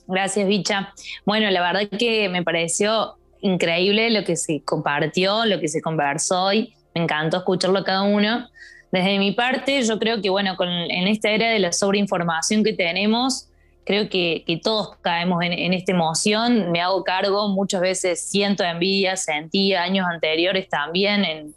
Gracias, 0.07 0.47
Bicha. 0.47 0.93
Bueno, 1.25 1.49
la 1.49 1.61
verdad 1.61 1.97
que 1.97 2.29
me 2.29 2.43
pareció 2.43 3.17
increíble 3.41 4.09
lo 4.11 4.23
que 4.23 4.35
se 4.35 4.61
compartió, 4.63 5.45
lo 5.45 5.59
que 5.59 5.67
se 5.67 5.81
conversó 5.81 6.43
hoy. 6.43 6.73
Me 6.93 7.03
encantó 7.03 7.37
escucharlo 7.37 7.79
a 7.79 7.83
cada 7.83 8.03
uno. 8.03 8.47
Desde 8.91 9.19
mi 9.19 9.31
parte, 9.31 9.81
yo 9.83 9.97
creo 9.99 10.21
que, 10.21 10.29
bueno, 10.29 10.55
con, 10.57 10.67
en 10.69 11.07
esta 11.07 11.29
era 11.31 11.49
de 11.49 11.59
la 11.59 11.71
sobreinformación 11.71 12.63
que 12.63 12.73
tenemos, 12.73 13.51
Creo 13.83 14.09
que, 14.09 14.59
todos 14.63 14.95
caemos 15.01 15.43
en, 15.43 15.73
esta 15.73 15.91
emoción, 15.91 16.71
me 16.71 16.81
hago 16.81 17.03
cargo, 17.03 17.49
muchas 17.49 17.81
veces 17.81 18.29
siento 18.29 18.63
envidia, 18.63 19.17
sentí 19.17 19.73
años 19.73 20.05
anteriores 20.07 20.69
también 20.69 21.25
en, 21.25 21.55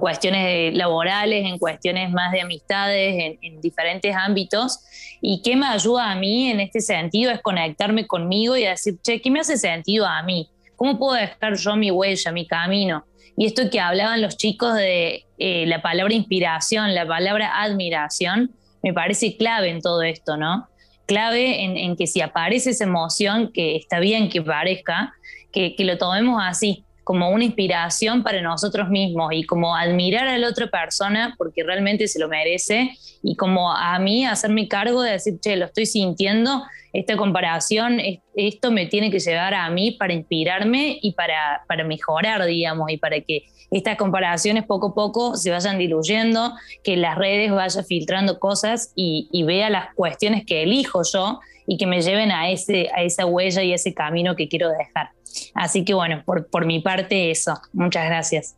cuestiones 0.00 0.74
laborales, 0.74 1.44
en 1.44 1.58
cuestiones 1.58 2.10
más 2.10 2.32
de 2.32 2.40
amistades, 2.40 3.36
en, 3.40 3.60
diferentes 3.60 4.14
ámbitos. 4.14 4.78
Y 5.20 5.42
qué 5.42 5.56
me 5.56 5.66
ayuda 5.66 6.12
a 6.12 6.14
mí 6.14 6.50
en 6.50 6.60
este 6.60 6.80
sentido 6.80 7.32
es 7.32 7.40
conectarme 7.40 8.06
conmigo 8.06 8.56
y 8.56 8.64
decir, 8.64 8.94
che, 9.02 9.20
¿qué 9.20 9.30
me 9.30 9.40
hace 9.40 9.56
sentido 9.56 10.06
a 10.06 10.22
mí? 10.22 10.48
¿Cómo 10.76 10.98
puedo 10.98 11.14
dejar 11.14 11.56
yo 11.56 11.74
mi 11.74 11.90
huella, 11.90 12.30
mi 12.32 12.46
camino? 12.46 13.04
Y 13.36 13.46
esto 13.46 13.68
que 13.70 13.80
hablaban 13.80 14.22
los 14.22 14.36
chicos 14.36 14.74
de 14.74 15.26
eh, 15.38 15.66
la 15.66 15.82
palabra 15.82 16.14
inspiración, 16.14 16.94
la 16.94 17.06
palabra 17.06 17.62
admiración, 17.62 18.52
me 18.82 18.94
parece 18.94 19.36
clave 19.36 19.68
en 19.68 19.82
todo 19.82 20.02
esto, 20.02 20.36
¿no? 20.36 20.68
Clave 21.06 21.62
en, 21.62 21.96
que 21.96 22.06
si 22.06 22.20
aparece 22.20 22.70
esa 22.70 22.84
emoción, 22.84 23.52
que 23.52 23.76
está 23.76 24.00
bien 24.00 24.28
que 24.28 24.42
parezca, 24.42 25.12
que, 25.52 25.76
que 25.76 25.84
lo 25.84 25.98
tomemos 25.98 26.42
así, 26.42 26.85
como 27.06 27.30
una 27.30 27.44
inspiración 27.44 28.24
para 28.24 28.42
nosotros 28.42 28.88
mismos 28.88 29.30
y 29.32 29.44
como 29.44 29.76
admirar 29.76 30.26
a 30.26 30.36
la 30.38 30.48
otra 30.48 30.66
persona 30.66 31.36
porque 31.38 31.62
realmente 31.62 32.08
se 32.08 32.18
lo 32.18 32.26
merece 32.26 32.98
y 33.22 33.36
como 33.36 33.70
a 33.70 33.96
mí 34.00 34.26
hacerme 34.26 34.66
cargo 34.66 35.02
de 35.02 35.12
decir, 35.12 35.38
che, 35.38 35.54
lo 35.54 35.66
estoy 35.66 35.86
sintiendo, 35.86 36.64
esta 36.92 37.16
comparación, 37.16 38.00
esto 38.34 38.72
me 38.72 38.86
tiene 38.86 39.12
que 39.12 39.20
llevar 39.20 39.54
a 39.54 39.70
mí 39.70 39.92
para 39.92 40.14
inspirarme 40.14 40.98
y 41.00 41.12
para, 41.12 41.62
para 41.68 41.84
mejorar, 41.84 42.44
digamos, 42.44 42.90
y 42.90 42.96
para 42.96 43.20
que 43.20 43.44
estas 43.70 43.96
comparaciones 43.96 44.64
poco 44.64 44.88
a 44.88 44.94
poco 44.94 45.36
se 45.36 45.52
vayan 45.52 45.78
diluyendo, 45.78 46.54
que 46.82 46.96
las 46.96 47.16
redes 47.16 47.52
vayan 47.52 47.84
filtrando 47.84 48.40
cosas 48.40 48.92
y, 48.96 49.28
y 49.30 49.44
vea 49.44 49.70
las 49.70 49.94
cuestiones 49.94 50.44
que 50.44 50.64
elijo 50.64 51.02
yo 51.04 51.38
y 51.66 51.76
que 51.76 51.86
me 51.86 52.00
lleven 52.00 52.30
a, 52.30 52.50
ese, 52.50 52.88
a 52.94 53.02
esa 53.02 53.26
huella 53.26 53.62
y 53.62 53.72
ese 53.72 53.92
camino 53.94 54.36
que 54.36 54.48
quiero 54.48 54.70
dejar. 54.70 55.10
Así 55.54 55.84
que 55.84 55.94
bueno, 55.94 56.22
por, 56.24 56.66
mi 56.66 56.80
parte 56.80 57.30
eso. 57.30 57.54
Muchas 57.72 58.06
gracias. 58.06 58.56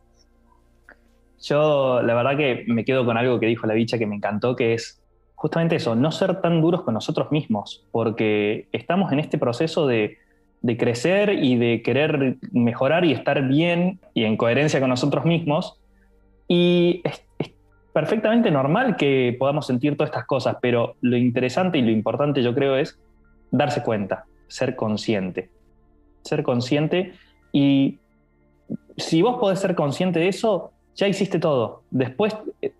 Yo 1.41 2.01
la 2.01 2.13
verdad 2.13 2.37
que 2.37 2.65
me 2.67 2.83
quedo 2.83 3.05
con 3.05 3.17
algo 3.17 3.39
que 3.39 3.45
dijo 3.45 3.65
la 3.65 3.73
bicha 3.73 3.97
que 3.97 4.05
me 4.05 4.15
encantó, 4.15 4.55
que 4.55 4.73
es 4.73 5.01
justamente 5.35 5.77
eso, 5.77 5.95
no 5.95 6.11
ser 6.11 6.41
tan 6.41 6.61
duros 6.61 6.81
con 6.81 6.93
nosotros 6.93 7.31
mismos, 7.31 7.85
porque 7.91 8.67
estamos 8.73 9.11
en 9.13 9.19
este 9.19 9.37
proceso 9.37 9.87
de, 9.87 10.17
crecer 10.77 11.29
y 11.41 11.55
de 11.55 11.81
querer 11.81 12.35
mejorar 12.51 13.05
y 13.05 13.13
estar 13.13 13.47
bien 13.47 14.01
y 14.13 14.25
en 14.25 14.35
coherencia 14.35 14.81
con 14.81 14.89
nosotros 14.89 15.23
mismos. 15.23 15.79
Y 16.49 17.01
perfectamente 17.99 18.51
normal 18.51 18.95
que 18.95 19.35
podamos 19.37 19.67
sentir 19.67 19.95
todas 19.95 20.09
estas 20.09 20.25
cosas, 20.25 20.57
pero 20.61 20.95
lo 21.01 21.17
interesante 21.17 21.77
y 21.77 21.81
lo 21.81 21.91
importante 21.91 22.41
yo 22.41 22.53
creo 22.53 22.75
es 22.75 22.99
darse 23.51 23.83
cuenta, 23.83 24.25
ser 24.47 24.75
consciente 24.75 25.49
ser 26.23 26.43
consciente 26.43 27.13
y 27.51 27.99
si 28.97 29.21
vos 29.21 29.37
podés 29.39 29.59
ser 29.59 29.75
consciente 29.75 30.19
de 30.19 30.27
eso, 30.27 30.71
ya 30.95 31.07
hiciste 31.07 31.39
todo. 31.39 31.83
Después, 31.89 32.35
eh, 32.61 32.73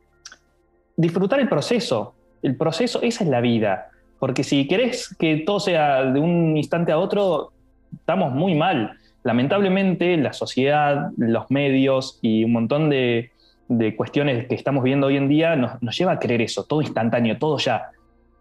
disfrutar 0.97 1.39
el 1.39 1.47
proceso. 1.47 2.13
El 2.41 2.55
proceso, 2.55 3.01
esa 3.01 3.23
es 3.23 3.29
la 3.29 3.41
vida. 3.41 3.89
Porque 4.19 4.43
si 4.43 4.67
querés 4.67 5.15
que 5.17 5.37
todo 5.37 5.59
sea 5.59 6.03
de 6.03 6.19
un 6.19 6.57
instante 6.57 6.91
a 6.91 6.99
otro, 6.99 7.51
estamos 7.93 8.33
muy 8.33 8.53
mal. 8.53 8.97
Lamentablemente, 9.23 10.17
la 10.17 10.33
sociedad, 10.33 11.11
los 11.17 11.49
medios 11.49 12.19
y 12.21 12.43
un 12.43 12.51
montón 12.51 12.89
de, 12.89 13.31
cuestiones 13.95 14.47
que 14.47 14.55
estamos 14.55 14.83
viendo 14.83 15.07
hoy 15.07 15.17
en 15.17 15.27
día 15.27 15.55
nos, 15.55 15.81
nos, 15.81 15.97
lleva 15.97 16.13
a 16.13 16.19
creer 16.19 16.41
eso, 16.41 16.63
todo 16.63 16.81
instantáneo, 16.81 17.37
todo 17.37 17.57
ya. 17.57 17.89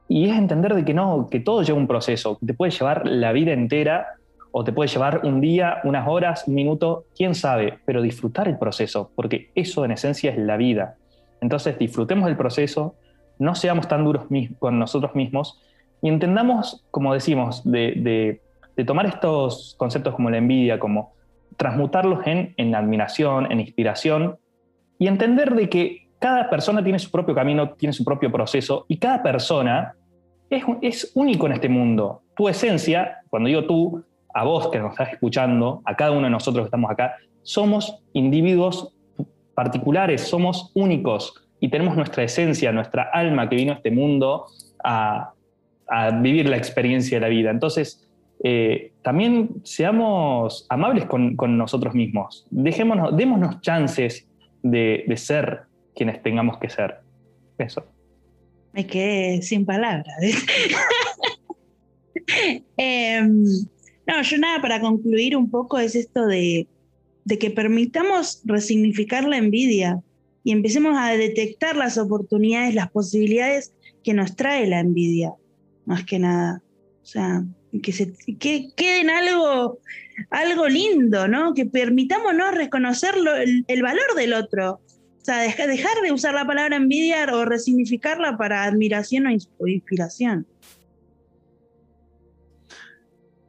Y 0.09 0.29
es 0.29 0.37
entender 0.37 0.75
de 0.75 0.85
que 0.85 0.95
no, 0.95 1.29
que 1.31 1.41
todo 1.41 1.63
lleva 1.63 1.79
un 1.79 1.87
proceso, 1.87 2.39
te 2.45 2.55
puede 2.55 2.73
llevar 2.73 3.07
la 3.07 3.33
vida 3.33 3.53
entera 3.53 4.07
o 4.51 4.65
te 4.65 4.73
puede 4.73 4.89
llevar 4.89 5.21
un 5.25 5.41
día, 5.41 5.81
unas 5.85 6.09
horas, 6.09 6.45
un 6.47 6.55
minuto, 6.55 7.05
quién 7.15 7.35
sabe, 7.35 7.79
pero 7.85 8.01
disfrutar 8.01 8.49
el 8.49 8.59
proceso, 8.59 9.11
porque 9.15 9.51
eso 9.55 9.85
en 9.85 9.93
esencia 9.93 10.31
es 10.31 10.39
la 10.39 10.57
vida. 10.57 10.97
Entonces 11.41 11.79
disfrutemos 11.79 12.27
del 12.27 12.37
proceso, 12.37 12.95
no 13.39 13.55
seamos 13.55 13.87
tan 13.87 14.05
duros 14.05 14.25
con 14.59 14.79
nosotros 14.79 15.15
mismos 15.15 15.61
y 16.03 16.09
entendamos, 16.09 16.85
como 16.91 17.13
decimos, 17.13 17.63
de, 17.65 18.41
tomar 18.87 19.07
estos 19.07 19.75
conceptos 19.77 20.15
como 20.15 20.31
la 20.31 20.39
envidia, 20.39 20.79
como 20.79 21.13
transmutarlos 21.57 22.27
en, 22.27 22.55
en 22.57 22.75
admiración, 22.75 23.51
en 23.51 23.61
inspiración 23.61 24.39
y 24.99 25.07
entender 25.07 25.55
de 25.55 25.69
que 25.69 26.09
cada 26.19 26.51
persona 26.51 26.83
tiene 26.83 26.99
su 26.99 27.11
propio 27.11 27.35
camino, 27.35 27.71
tiene 27.71 27.93
su 27.93 28.05
propio 28.05 28.31
proceso 28.33 28.85
y 28.89 28.99
cada 28.99 29.23
persona 29.23 29.95
es, 30.51 30.65
es 30.83 31.13
único 31.15 31.47
en 31.47 31.53
este 31.53 31.69
mundo. 31.69 32.23
Tu 32.37 32.49
esencia, 32.49 33.19
cuando 33.31 33.49
digo 33.49 33.65
tú, 33.65 34.05
a 34.35 34.45
vos 34.45 34.69
que 34.69 34.79
nos 34.79 34.93
estás 34.93 35.13
escuchando, 35.13 35.83
a 35.85 35.95
cada 35.95 36.13
uno 36.13 36.25
de 36.25 36.31
nosotros 36.31 36.65
que 36.65 36.69
estamos 36.69 36.91
acá, 36.91 37.17
somos 37.43 38.03
individuos 38.13 38.95
particulares, 39.55 40.23
somos 40.23 40.71
únicos 40.75 41.35
y 41.61 41.69
tenemos 41.69 41.97
nuestra 41.97 42.23
esencia, 42.23 42.73
nuestra 42.73 43.11
alma 43.13 43.49
que 43.49 43.57
vino 43.57 43.73
a 43.73 43.77
este 43.77 43.91
mundo 43.91 44.47
a, 44.85 45.33
vivir 46.21 46.49
la 46.49 46.59
experiencia 46.59 47.17
de 47.17 47.21
la 47.23 47.29
vida. 47.29 47.51
Entonces, 47.51 48.07
eh, 48.45 48.93
también 49.03 49.49
seamos 49.65 50.67
amables 50.69 51.07
con, 51.07 51.35
nosotros 51.57 51.95
mismos, 51.95 52.47
Dejémonos, 52.51 53.17
démonos 53.17 53.61
chances 53.63 54.28
de, 54.63 55.05
ser 55.17 55.63
quienes 55.95 56.23
tengamos 56.23 56.59
que 56.59 56.69
ser. 56.69 56.97
Eso. 57.59 57.85
Me 58.73 58.87
quedé 58.87 59.43
sin 59.43 59.65
palabras. 59.65 60.17
Em, 62.77 63.45
no, 64.07 64.23
yo 64.23 64.39
nada, 64.39 64.61
para 64.61 64.81
concluir 64.81 65.35
un 65.37 65.51
poco 65.51 65.79
es 65.79 65.95
esto 65.95 66.27
de, 66.27 66.67
que 67.41 67.51
permitamos 67.51 68.43
resignificar 68.45 69.27
la 69.27 69.39
envidia 69.39 70.03
y 70.45 70.53
empecemos 70.53 70.95
a 70.99 71.11
detectar 71.13 71.77
las 71.77 71.97
oportunidades, 71.97 72.75
las 72.75 72.91
posibilidades 72.91 73.73
que 74.05 74.15
nos 74.15 74.37
trae 74.37 74.67
la 74.67 74.81
envidia, 74.81 75.33
más 75.87 76.05
que 76.05 76.19
nada. 76.19 76.63
O 77.03 77.07
sea, 77.07 77.45
que, 77.83 77.93
se, 77.93 78.13
que 78.39 78.71
quede 78.77 79.01
en 79.01 79.11
algo, 79.11 79.79
algo 80.31 80.69
lindo, 80.69 81.29
¿no? 81.29 81.55
Que 81.55 81.67
permitámonos 81.67 82.55
reconocer 82.55 83.15
el, 83.17 83.65
el, 83.67 83.83
valor 83.83 84.15
del 84.17 84.35
otro. 84.35 84.81
O 85.21 85.25
sea, 85.25 85.43
dejar 85.43 86.01
de 86.03 86.13
usar 86.13 86.35
la 86.35 86.47
palabra 86.47 86.77
envidia 86.77 87.27
o 87.33 87.45
resignificarla 87.45 88.37
para 88.37 88.65
admiración 88.65 89.27
o 89.59 89.67
inspiración. 89.67 90.47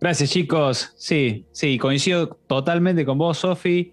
Gracias, 0.01 0.29
chicos. 0.29 0.93
Sí, 0.97 1.45
sí, 1.51 1.77
coincido 1.77 2.29
totalmente 2.47 3.05
con 3.05 3.17
vos, 3.17 3.39
Sofi. 3.39 3.91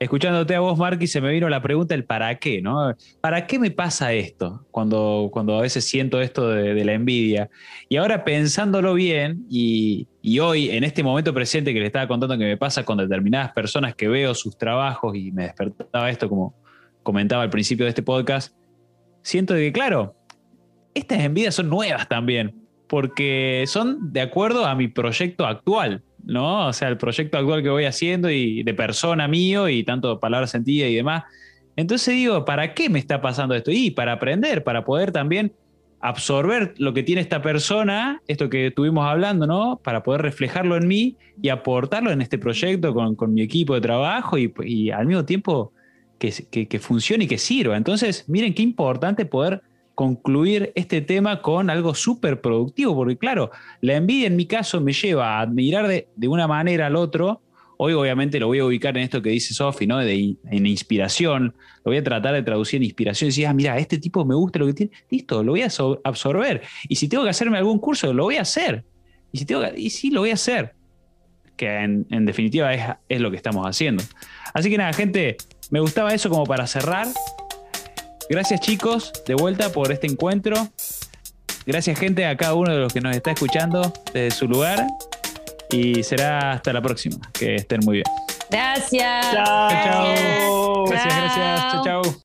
Escuchándote 0.00 0.54
a 0.54 0.60
vos, 0.60 0.78
Marky, 0.78 1.08
se 1.08 1.20
me 1.20 1.32
vino 1.32 1.48
la 1.48 1.60
pregunta 1.60 1.94
el 1.94 2.04
para 2.04 2.36
qué, 2.36 2.62
¿no? 2.62 2.94
¿Para 3.20 3.46
qué 3.46 3.58
me 3.58 3.72
pasa 3.72 4.12
esto 4.12 4.64
cuando, 4.70 5.28
cuando 5.32 5.58
a 5.58 5.62
veces 5.62 5.84
siento 5.84 6.20
esto 6.20 6.48
de, 6.50 6.84
la 6.84 6.92
envidia? 6.92 7.50
Y 7.88 7.96
ahora 7.96 8.24
pensándolo 8.24 8.94
bien, 8.94 9.44
y, 9.50 10.06
hoy, 10.40 10.70
en 10.70 10.84
este 10.84 11.02
momento 11.02 11.34
presente 11.34 11.74
que 11.74 11.80
le 11.80 11.86
estaba 11.86 12.06
contando 12.06 12.38
que 12.38 12.44
me 12.44 12.56
pasa 12.56 12.84
con 12.84 12.98
determinadas 12.98 13.52
personas 13.52 13.94
que 13.96 14.06
veo 14.06 14.34
sus 14.34 14.56
trabajos 14.56 15.16
y 15.16 15.32
me 15.32 15.44
despertaba 15.44 16.08
esto, 16.10 16.28
como 16.28 16.54
comentaba 17.02 17.42
al 17.42 17.50
principio 17.50 17.84
de 17.84 17.90
este 17.90 18.02
podcast, 18.02 18.54
siento 19.22 19.54
que, 19.54 19.72
claro, 19.72 20.14
estas 20.94 21.20
envidias 21.20 21.56
son 21.56 21.68
nuevas 21.68 22.08
también 22.08 22.54
porque 22.88 23.64
son 23.66 24.12
de 24.12 24.20
acuerdo 24.20 24.64
a 24.64 24.74
mi 24.74 24.88
proyecto 24.88 25.46
actual, 25.46 26.02
¿no? 26.28 26.68
O 26.68 26.72
sea, 26.74 26.88
el 26.88 26.98
proyecto 26.98 27.38
actual 27.38 27.62
que 27.62 27.70
voy 27.70 27.86
haciendo 27.86 28.30
y 28.30 28.62
de 28.62 28.74
persona 28.74 29.26
mío 29.26 29.68
y 29.68 29.82
tanto 29.82 30.20
palabras 30.20 30.50
sentidas 30.50 30.90
y 30.90 30.94
demás. 30.94 31.24
Entonces 31.74 32.14
digo, 32.14 32.44
¿para 32.44 32.74
qué 32.74 32.90
me 32.90 32.98
está 32.98 33.20
pasando 33.22 33.54
esto? 33.54 33.70
Y 33.70 33.90
para 33.90 34.12
aprender, 34.12 34.62
para 34.62 34.84
poder 34.84 35.10
también 35.10 35.52
absorber 36.00 36.74
lo 36.76 36.92
que 36.92 37.02
tiene 37.02 37.22
esta 37.22 37.40
persona, 37.40 38.20
esto 38.28 38.50
que 38.50 38.68
estuvimos 38.68 39.06
hablando, 39.06 39.46
¿no? 39.46 39.80
Para 39.82 40.02
poder 40.02 40.20
reflejarlo 40.20 40.76
en 40.76 40.86
mí 40.86 41.16
y 41.40 41.48
aportarlo 41.48 42.10
en 42.10 42.20
este 42.20 42.36
proyecto 42.36 42.94
con, 42.94 43.32
mi 43.32 43.40
equipo 43.40 43.74
de 43.74 43.80
trabajo 43.80 44.36
y, 44.36 44.90
al 44.90 45.06
mismo 45.06 45.24
tiempo 45.24 45.72
que, 46.18 46.30
que 46.50 46.78
funcione 46.78 47.24
y 47.24 47.26
que 47.26 47.38
sirva. 47.38 47.76
Entonces, 47.76 48.28
miren 48.28 48.52
qué 48.52 48.62
importante 48.62 49.24
poder 49.24 49.62
concluir 49.98 50.70
este 50.76 51.00
tema 51.00 51.42
con 51.42 51.70
algo 51.70 51.92
súper 51.92 52.40
productivo, 52.40 52.94
porque 52.94 53.16
claro, 53.16 53.50
la 53.80 53.96
envidia 53.96 54.28
en 54.28 54.36
mi 54.36 54.46
caso 54.46 54.80
me 54.80 54.92
lleva 54.92 55.38
a 55.38 55.40
admirar 55.40 55.88
de, 55.88 56.06
una 56.28 56.46
manera 56.46 56.86
al 56.86 56.94
otro. 56.94 57.42
Hoy 57.78 57.94
obviamente 57.94 58.38
lo 58.38 58.46
voy 58.46 58.60
a 58.60 58.64
ubicar 58.64 58.96
en 58.96 59.02
esto 59.02 59.20
que 59.20 59.30
dice 59.30 59.54
Sofi, 59.54 59.88
¿no? 59.88 59.98
De, 59.98 60.36
en 60.52 60.66
inspiración. 60.66 61.52
Lo 61.78 61.90
voy 61.90 61.96
a 61.96 62.04
tratar 62.04 62.32
de 62.34 62.44
traducir 62.44 62.76
en 62.76 62.84
inspiración 62.84 63.26
y 63.26 63.30
decir, 63.30 63.46
ah, 63.48 63.52
mira, 63.52 63.76
este 63.76 63.98
tipo 63.98 64.24
me 64.24 64.36
gusta 64.36 64.60
lo 64.60 64.66
que 64.66 64.74
tiene. 64.74 64.92
Listo, 65.10 65.42
lo 65.42 65.50
voy 65.50 65.62
a 65.62 65.68
absorber. 66.04 66.62
Y 66.88 66.94
si 66.94 67.08
tengo 67.08 67.24
que 67.24 67.30
hacerme 67.30 67.58
algún 67.58 67.80
curso, 67.80 68.12
lo 68.12 68.22
voy 68.22 68.36
a 68.36 68.42
hacer. 68.42 68.84
Y 69.32 69.38
si 69.38 69.46
tengo 69.46 69.64
y 69.76 69.90
sí, 69.90 70.10
lo 70.10 70.20
voy 70.20 70.30
a 70.30 70.34
hacer. 70.34 70.74
Que 71.56 71.74
en, 71.74 72.06
en 72.10 72.24
definitiva 72.24 72.72
es, 72.72 72.84
es 73.08 73.20
lo 73.20 73.32
que 73.32 73.36
estamos 73.36 73.66
haciendo. 73.66 74.04
Así 74.54 74.70
que 74.70 74.78
nada, 74.78 74.92
gente, 74.92 75.38
me 75.72 75.80
gustaba 75.80 76.14
eso 76.14 76.30
como 76.30 76.46
para 76.46 76.68
cerrar. 76.68 77.08
Gracias 78.28 78.60
chicos, 78.60 79.12
de 79.26 79.34
vuelta 79.34 79.70
por 79.70 79.90
este 79.90 80.06
encuentro. 80.06 80.54
Gracias, 81.66 81.98
gente, 81.98 82.24
a 82.26 82.36
cada 82.36 82.54
uno 82.54 82.72
de 82.72 82.78
los 82.78 82.92
que 82.92 83.00
nos 83.00 83.14
está 83.14 83.30
escuchando 83.32 83.92
desde 84.12 84.30
su 84.30 84.48
lugar. 84.48 84.86
Y 85.70 86.02
será 86.02 86.52
hasta 86.52 86.72
la 86.72 86.80
próxima. 86.80 87.18
Que 87.32 87.56
estén 87.56 87.80
muy 87.84 87.96
bien. 87.96 88.06
Gracias. 88.50 89.30
Chao. 89.32 89.70
Chao. 89.70 90.84
Gracias, 90.86 91.16
gracias. 91.16 91.72
Chao, 91.72 91.84
chao. 91.84 92.22